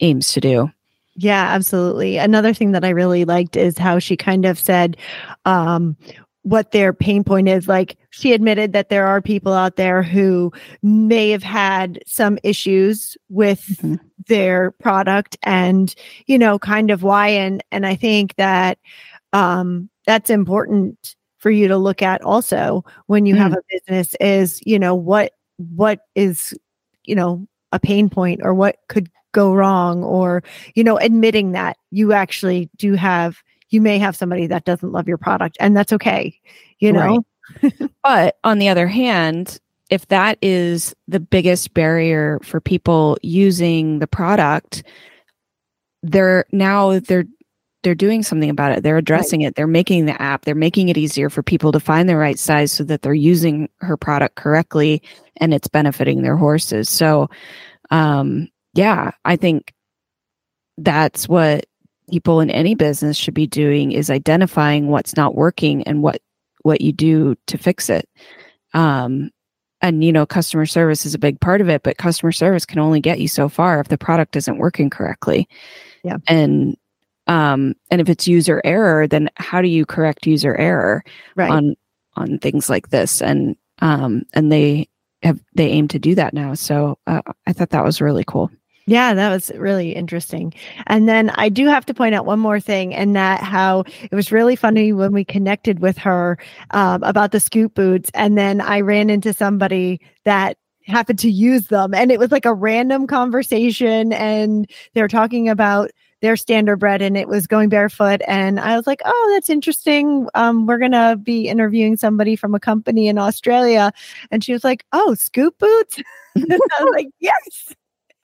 [0.00, 0.70] aims to do
[1.16, 2.18] Yeah, absolutely.
[2.18, 4.96] Another thing that I really liked is how she kind of said
[5.44, 5.96] um,
[6.42, 7.68] what their pain point is.
[7.68, 10.50] Like she admitted that there are people out there who
[10.82, 14.00] may have had some issues with Mhm.
[14.26, 15.94] their product and,
[16.26, 17.28] you know, kind of why.
[17.28, 18.78] And, and I think that
[19.32, 21.14] um, that's important
[21.44, 23.58] for you to look at also when you have mm.
[23.58, 26.58] a business is, you know, what, what is,
[27.04, 30.42] you know, a pain point or what could go wrong or
[30.74, 35.08] you know admitting that you actually do have you may have somebody that doesn't love
[35.08, 36.40] your product and that's okay
[36.78, 37.24] you know?
[38.02, 39.58] But on the other hand,
[39.90, 44.82] if that is the biggest barrier for people using the product,
[46.02, 47.26] they're now they're
[47.84, 48.82] they're doing something about it.
[48.82, 49.54] They're addressing it.
[49.54, 50.44] They're making the app.
[50.44, 53.68] They're making it easier for people to find the right size so that they're using
[53.80, 55.02] her product correctly
[55.36, 56.90] and it's benefiting their horses.
[56.90, 57.28] So
[57.90, 59.72] um yeah, I think
[60.78, 61.66] that's what
[62.10, 66.20] people in any business should be doing is identifying what's not working and what
[66.62, 68.08] what you do to fix it
[68.74, 69.30] um
[69.80, 72.78] and you know customer service is a big part of it but customer service can
[72.78, 75.48] only get you so far if the product isn't working correctly
[76.02, 76.16] Yeah.
[76.26, 76.76] and
[77.26, 81.02] um and if it's user error then how do you correct user error
[81.36, 81.74] right on
[82.16, 84.88] on things like this and um and they
[85.22, 88.50] have they aim to do that now so uh, i thought that was really cool
[88.86, 90.52] Yeah, that was really interesting.
[90.86, 94.14] And then I do have to point out one more thing, and that how it
[94.14, 96.36] was really funny when we connected with her
[96.72, 98.10] um, about the scoot boots.
[98.12, 102.44] And then I ran into somebody that happened to use them, and it was like
[102.44, 104.12] a random conversation.
[104.12, 105.90] And they were talking about
[106.24, 108.22] their Standardbred and it was going barefoot.
[108.26, 110.26] And I was like, oh, that's interesting.
[110.34, 113.92] Um, we're going to be interviewing somebody from a company in Australia.
[114.30, 116.00] And she was like, oh, scoot boots?
[116.38, 117.74] I was like, yes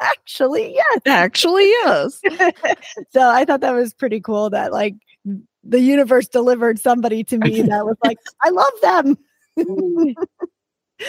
[0.03, 2.23] actually yes actually yes
[3.11, 4.95] so i thought that was pretty cool that like
[5.63, 9.19] the universe delivered somebody to me that was like i love them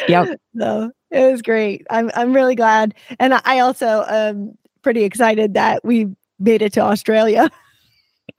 [0.08, 0.40] Yep.
[0.58, 1.86] So it was great.
[1.90, 6.08] I'm I'm really glad, and I also am pretty excited that we
[6.42, 7.50] made it to Australia.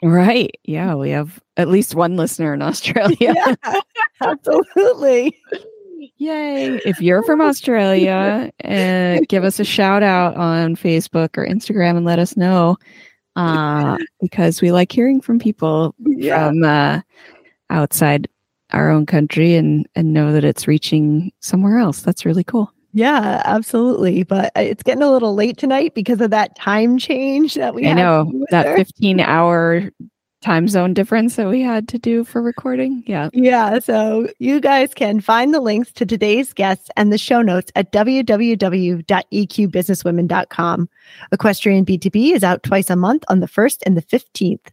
[0.05, 0.51] Right.
[0.65, 0.95] Yeah.
[0.95, 3.17] We have at least one listener in Australia.
[3.21, 3.55] Yeah,
[4.21, 5.37] absolutely.
[6.17, 6.81] Yay.
[6.85, 12.05] If you're from Australia, uh, give us a shout out on Facebook or Instagram and
[12.05, 12.77] let us know
[13.37, 16.49] uh, because we like hearing from people Yeah.
[16.49, 17.01] from uh,
[17.71, 18.29] outside
[18.73, 22.03] our own country and, and know that it's reaching somewhere else.
[22.03, 22.73] That's really cool.
[22.93, 24.23] Yeah, absolutely.
[24.23, 27.87] But uh, it's getting a little late tonight because of that time change that we
[27.87, 28.77] I had know to do with that her.
[28.77, 29.91] 15 hour
[30.43, 33.03] time zone difference that we had to do for recording.
[33.07, 33.31] Yeah.
[33.33, 37.73] Yeah, so you guys can find the links to today's guests and the show notes
[37.77, 40.89] at www.eqbusinesswomen.com.
[41.31, 44.69] Equestrian B2B is out twice a month on the 1st and the 15th.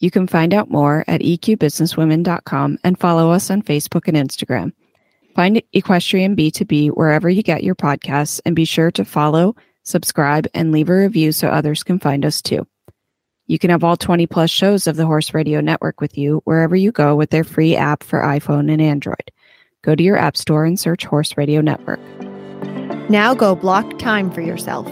[0.00, 4.72] You can find out more at eqbusinesswomen.com and follow us on Facebook and Instagram.
[5.34, 10.70] Find Equestrian B2B wherever you get your podcasts and be sure to follow, subscribe, and
[10.70, 12.66] leave a review so others can find us too.
[13.46, 16.76] You can have all 20 plus shows of the Horse Radio Network with you wherever
[16.76, 19.30] you go with their free app for iPhone and Android.
[19.82, 22.00] Go to your app store and search Horse Radio Network.
[23.10, 24.88] Now go block time for yourself.